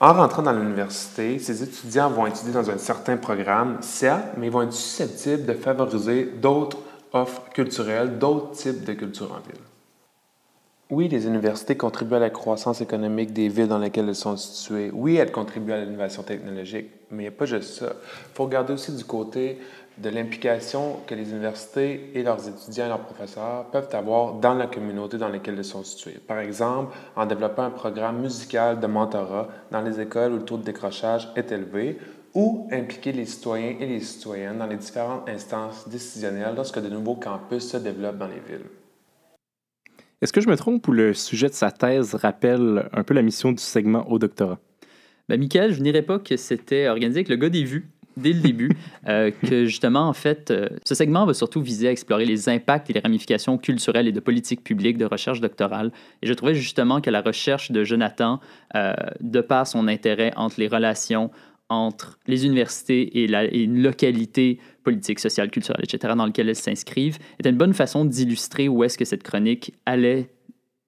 En 0.00 0.14
rentrant 0.14 0.42
dans 0.42 0.52
l'université, 0.52 1.38
ces 1.38 1.62
étudiants 1.62 2.08
vont 2.08 2.26
étudier 2.26 2.52
dans 2.52 2.70
un 2.70 2.78
certain 2.78 3.18
programme, 3.18 3.78
certes, 3.82 4.28
mais 4.38 4.46
ils 4.46 4.52
vont 4.52 4.62
être 4.62 4.72
susceptibles 4.72 5.44
de 5.44 5.52
favoriser 5.52 6.24
d'autres 6.40 6.78
offres 7.12 7.42
culturelles, 7.52 8.18
d'autres 8.18 8.52
types 8.52 8.84
de 8.84 8.94
culture 8.94 9.30
en 9.32 9.40
ville. 9.46 9.67
Oui, 10.90 11.06
les 11.06 11.26
universités 11.26 11.76
contribuent 11.76 12.14
à 12.14 12.18
la 12.18 12.30
croissance 12.30 12.80
économique 12.80 13.34
des 13.34 13.50
villes 13.50 13.68
dans 13.68 13.78
lesquelles 13.78 14.08
elles 14.08 14.14
sont 14.14 14.38
situées. 14.38 14.90
Oui, 14.94 15.16
elles 15.16 15.30
contribuent 15.30 15.72
à 15.72 15.84
l'innovation 15.84 16.22
technologique, 16.22 16.86
mais 17.10 17.24
il 17.24 17.26
n'y 17.26 17.34
a 17.34 17.36
pas 17.36 17.44
juste 17.44 17.74
ça. 17.74 17.92
Il 17.92 18.34
faut 18.34 18.44
regarder 18.44 18.72
aussi 18.72 18.92
du 18.96 19.04
côté 19.04 19.58
de 19.98 20.08
l'implication 20.08 20.96
que 21.06 21.14
les 21.14 21.30
universités 21.30 22.10
et 22.14 22.22
leurs 22.22 22.48
étudiants 22.48 22.86
et 22.86 22.88
leurs 22.88 23.00
professeurs 23.00 23.66
peuvent 23.66 23.94
avoir 23.94 24.34
dans 24.34 24.54
la 24.54 24.66
communauté 24.66 25.18
dans 25.18 25.28
laquelle 25.28 25.56
elles 25.58 25.64
sont 25.64 25.84
situées. 25.84 26.20
Par 26.26 26.38
exemple, 26.38 26.96
en 27.16 27.26
développant 27.26 27.64
un 27.64 27.70
programme 27.70 28.22
musical 28.22 28.80
de 28.80 28.86
mentorat 28.86 29.48
dans 29.70 29.82
les 29.82 30.00
écoles 30.00 30.32
où 30.32 30.36
le 30.36 30.44
taux 30.44 30.56
de 30.56 30.62
décrochage 30.62 31.28
est 31.36 31.52
élevé, 31.52 31.98
ou 32.32 32.66
impliquer 32.72 33.12
les 33.12 33.26
citoyens 33.26 33.76
et 33.78 33.86
les 33.86 34.00
citoyennes 34.00 34.58
dans 34.58 34.66
les 34.66 34.76
différentes 34.76 35.28
instances 35.28 35.86
décisionnelles 35.86 36.54
lorsque 36.56 36.80
de 36.80 36.88
nouveaux 36.88 37.16
campus 37.16 37.68
se 37.68 37.76
développent 37.76 38.18
dans 38.18 38.28
les 38.28 38.40
villes. 38.40 38.66
Est-ce 40.20 40.32
que 40.32 40.40
je 40.40 40.48
me 40.48 40.56
trompe 40.56 40.88
ou 40.88 40.92
le 40.92 41.14
sujet 41.14 41.48
de 41.48 41.54
sa 41.54 41.70
thèse 41.70 42.16
rappelle 42.16 42.88
un 42.92 43.04
peu 43.04 43.14
la 43.14 43.22
mission 43.22 43.52
du 43.52 43.62
segment 43.62 44.10
au 44.10 44.18
doctorat? 44.18 44.58
Ben, 45.28 45.38
Michael, 45.38 45.72
je 45.72 45.80
n'irais 45.80 46.02
pas 46.02 46.18
que 46.18 46.36
c'était 46.36 46.88
organisé 46.88 47.18
avec 47.18 47.28
le 47.28 47.36
gars 47.36 47.50
des 47.50 47.62
vues 47.62 47.88
dès 48.16 48.32
le 48.32 48.40
début, 48.40 48.70
euh, 49.08 49.30
que 49.30 49.64
justement, 49.64 50.08
en 50.08 50.12
fait, 50.12 50.50
euh, 50.50 50.68
ce 50.84 50.96
segment 50.96 51.24
va 51.24 51.34
surtout 51.34 51.60
viser 51.60 51.86
à 51.86 51.92
explorer 51.92 52.24
les 52.24 52.48
impacts 52.48 52.90
et 52.90 52.92
les 52.92 53.00
ramifications 53.00 53.58
culturelles 53.58 54.08
et 54.08 54.12
de 54.12 54.18
politique 54.18 54.64
publique 54.64 54.98
de 54.98 55.04
recherche 55.04 55.40
doctorale. 55.40 55.92
Et 56.22 56.26
je 56.26 56.34
trouvais 56.34 56.54
justement 56.54 57.00
que 57.00 57.10
la 57.10 57.20
recherche 57.20 57.70
de 57.70 57.84
Jonathan, 57.84 58.40
euh, 58.74 58.94
de 59.20 59.40
par 59.40 59.68
son 59.68 59.86
intérêt 59.86 60.32
entre 60.34 60.58
les 60.58 60.66
relations 60.66 61.30
entre 61.68 62.18
les 62.26 62.46
universités 62.46 63.22
et, 63.22 63.26
la, 63.26 63.44
une 63.44 63.82
localité 63.82 64.58
politique, 64.84 65.20
sociale, 65.20 65.50
culturelle, 65.50 65.84
etc., 65.84 66.14
dans 66.16 66.26
laquelle 66.26 66.48
elles 66.48 66.56
s'inscrivent, 66.56 67.18
était 67.38 67.50
une 67.50 67.58
bonne 67.58 67.74
façon 67.74 68.04
d'illustrer 68.04 68.68
où 68.68 68.84
est-ce 68.84 68.96
que 68.96 69.04
cette 69.04 69.22
chronique 69.22 69.74
allait 69.84 70.30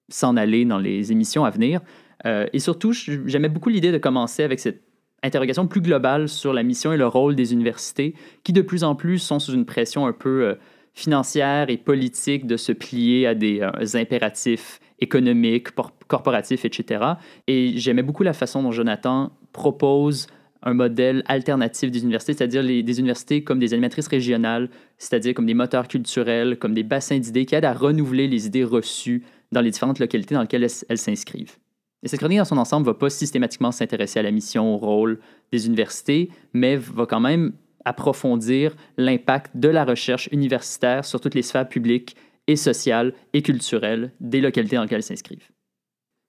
s'en 0.09 0.37
aller 0.37 0.65
dans 0.65 0.79
les 0.79 1.11
émissions 1.11 1.45
à 1.45 1.51
venir. 1.51 1.81
et 2.25 2.59
surtout, 2.59 2.91
j'aimais 2.91 3.47
beaucoup 3.47 3.69
l'idée 3.69 3.91
de 3.93 3.97
commencer 3.97 4.43
avec 4.43 4.59
cette 4.59 4.83
interrogation 5.23 5.67
plus 5.67 5.81
globale 5.81 6.27
sur 6.27 6.53
la 6.53 6.63
mission 6.63 6.93
et 6.93 6.97
le 6.97 7.07
rôle 7.07 7.35
des 7.35 7.53
universités, 7.53 8.15
qui 8.43 8.53
de 8.53 8.61
plus 8.61 8.83
en 8.83 8.95
plus 8.95 9.19
sont 9.19 9.39
sous 9.39 9.53
une 9.53 9.65
pression 9.65 10.07
un 10.07 10.13
peu 10.13 10.43
euh, 10.43 10.55
financière 10.93 11.69
et 11.69 11.77
politique 11.77 12.47
de 12.47 12.57
se 12.57 12.71
plier 12.71 13.27
à 13.27 13.35
des 13.35 13.61
euh, 13.61 13.99
impératifs 13.99 14.79
économiques, 14.99 15.69
corporatifs, 16.07 16.65
etc. 16.65 17.05
Et 17.47 17.73
j'aimais 17.77 18.03
beaucoup 18.03 18.23
la 18.23 18.33
façon 18.33 18.61
dont 18.61 18.71
Jonathan 18.71 19.31
propose 19.51 20.27
un 20.63 20.73
modèle 20.73 21.23
alternatif 21.27 21.91
des 21.91 22.03
universités, 22.03 22.33
c'est-à-dire 22.33 22.63
des 22.63 22.99
universités 22.99 23.43
comme 23.43 23.59
des 23.59 23.73
animatrices 23.73 24.07
régionales, 24.07 24.69
c'est-à-dire 24.97 25.33
comme 25.33 25.45
des 25.45 25.53
moteurs 25.53 25.87
culturels, 25.87 26.57
comme 26.59 26.73
des 26.73 26.83
bassins 26.83 27.19
d'idées 27.19 27.45
qui 27.45 27.55
aident 27.55 27.65
à 27.65 27.73
renouveler 27.73 28.27
les 28.27 28.45
idées 28.45 28.63
reçues 28.63 29.23
dans 29.51 29.61
les 29.61 29.71
différentes 29.71 29.99
localités 29.99 30.35
dans 30.35 30.41
lesquelles 30.41 30.67
elles 30.87 30.97
s'inscrivent. 30.97 31.57
Et 32.03 32.07
cette 32.07 32.19
chronique 32.19 32.39
dans 32.39 32.45
son 32.45 32.57
ensemble 32.57 32.85
ne 32.85 32.91
va 32.91 32.97
pas 32.97 33.09
systématiquement 33.09 33.71
s'intéresser 33.71 34.19
à 34.19 34.23
la 34.23 34.31
mission, 34.31 34.73
au 34.73 34.77
rôle 34.77 35.19
des 35.51 35.67
universités, 35.67 36.29
mais 36.53 36.75
va 36.75 37.05
quand 37.05 37.19
même 37.19 37.53
approfondir 37.85 38.75
l'impact 38.97 39.51
de 39.55 39.67
la 39.67 39.85
recherche 39.85 40.29
universitaire 40.31 41.05
sur 41.05 41.19
toutes 41.19 41.35
les 41.35 41.41
sphères 41.41 41.67
publiques 41.67 42.15
et 42.47 42.55
sociales 42.55 43.13
et 43.33 43.41
culturelles 43.41 44.11
des 44.19 44.41
localités 44.41 44.75
dans 44.75 44.83
lesquelles 44.83 44.97
elles 44.97 45.03
s'inscrivent. 45.03 45.49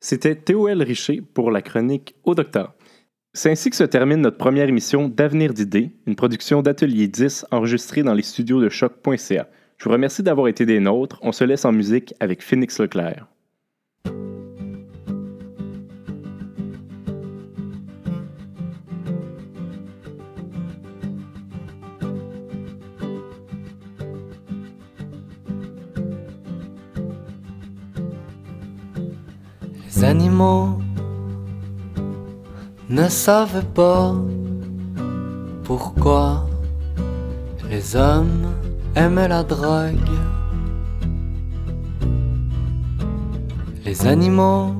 C'était 0.01 0.35
Théo 0.35 0.68
L. 0.68 0.83
Richer 0.83 1.23
pour 1.23 1.51
la 1.51 1.62
chronique 1.62 2.16
Au 2.25 2.35
Docteur. 2.35 2.75
C'est 3.35 3.51
ainsi 3.51 3.71
que 3.71 3.77
se 3.77 3.85
termine 3.85 4.21
notre 4.21 4.37
première 4.37 4.68
émission 4.68 5.09
d'Avenir 5.09 5.55
d'idées, 5.55 5.90
une 6.07 6.16
production 6.16 6.61
d'Atelier 6.61 7.09
10 7.09 7.47
enregistrée 7.51 8.03
dans 8.03 8.12
les 8.12 8.23
studios 8.23 8.61
de 8.61 8.68
choc.ca. 8.68 9.49
Je 9.79 9.85
vous 9.85 9.90
remercie 9.90 10.23
d'avoir 10.23 10.49
été 10.49 10.66
des 10.66 10.81
nôtres. 10.81 11.18
On 11.23 11.33
se 11.33 11.42
laisse 11.42 11.64
en 11.64 11.73
musique 11.73 12.12
avec 12.21 12.42
Phoenix 12.42 12.79
Leclerc. 12.79 13.27
Les 29.87 30.05
animaux 30.05 30.82
ne 32.92 33.09
savent 33.09 33.64
pas 33.72 34.14
pourquoi 35.64 36.46
les 37.70 37.96
hommes 37.96 38.52
aiment 38.94 39.28
la 39.28 39.42
drogue. 39.42 40.11
Les 43.87 44.07
animaux 44.07 44.74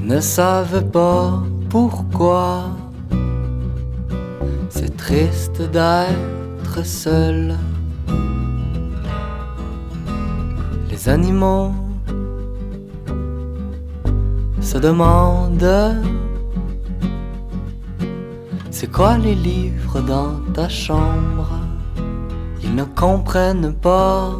ne 0.00 0.18
savent 0.18 0.84
pas 0.90 1.40
pourquoi 1.70 2.64
c'est 4.70 4.96
triste 4.96 5.62
d'être 5.70 6.84
seul. 6.84 7.56
Les 10.90 11.08
animaux 11.08 11.70
se 14.72 14.78
demande 14.78 15.70
C'est 18.70 18.90
quoi 18.90 19.18
les 19.18 19.34
livres 19.34 20.00
dans 20.00 20.32
ta 20.54 20.66
chambre? 20.66 21.50
Ils 22.62 22.74
ne 22.74 22.84
comprennent 22.84 23.74
pas 23.74 24.30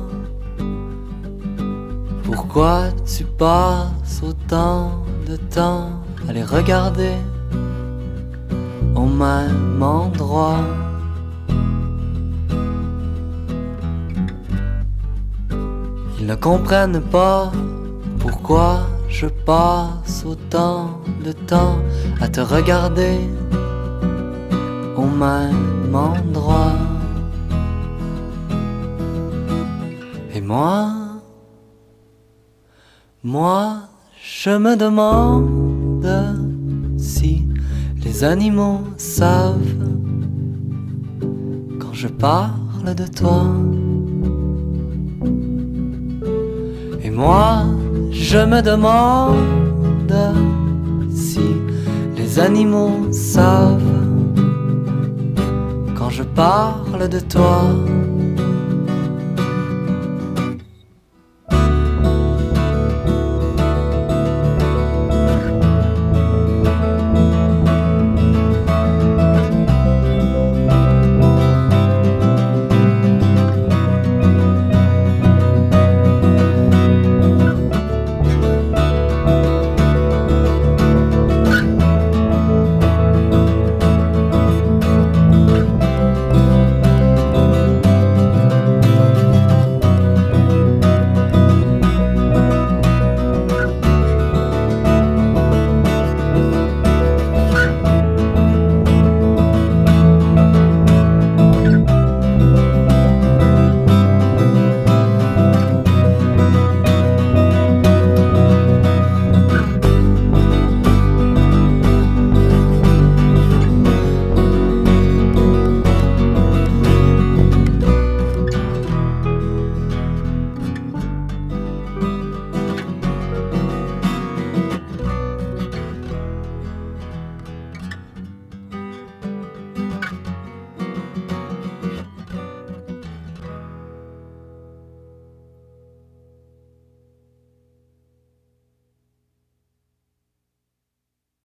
Pourquoi 2.24 2.78
tu 3.04 3.24
passes 3.24 4.22
autant 4.22 5.04
de 5.28 5.36
temps 5.36 5.90
à 6.26 6.32
les 6.32 6.44
regarder 6.44 7.16
au 8.94 9.04
même 9.24 9.82
endroit. 9.82 10.64
Ils 16.18 16.26
ne 16.26 16.34
comprennent 16.36 17.02
pas 17.02 17.52
pourquoi 18.18 18.86
je 19.12 19.26
passe 19.26 20.24
autant 20.24 21.00
de 21.22 21.32
temps 21.32 21.76
à 22.20 22.28
te 22.28 22.40
regarder 22.40 23.18
au 24.96 25.06
même 25.06 25.94
endroit. 25.94 26.78
Et 30.34 30.40
moi, 30.40 30.88
moi, 33.22 33.82
je 34.20 34.50
me 34.50 34.76
demande 34.76 36.08
si 36.96 37.46
les 38.02 38.24
animaux 38.24 38.80
savent 38.96 39.86
quand 41.78 41.92
je 41.92 42.08
parle 42.08 42.94
de 42.96 43.06
toi. 43.06 43.44
Et 47.04 47.10
moi, 47.10 47.66
je 48.32 48.38
me 48.38 48.62
demande 48.62 50.14
si 51.14 51.46
les 52.16 52.40
animaux 52.40 53.12
savent 53.12 53.82
quand 55.94 56.08
je 56.08 56.22
parle 56.22 57.10
de 57.10 57.20
toi. 57.20 57.60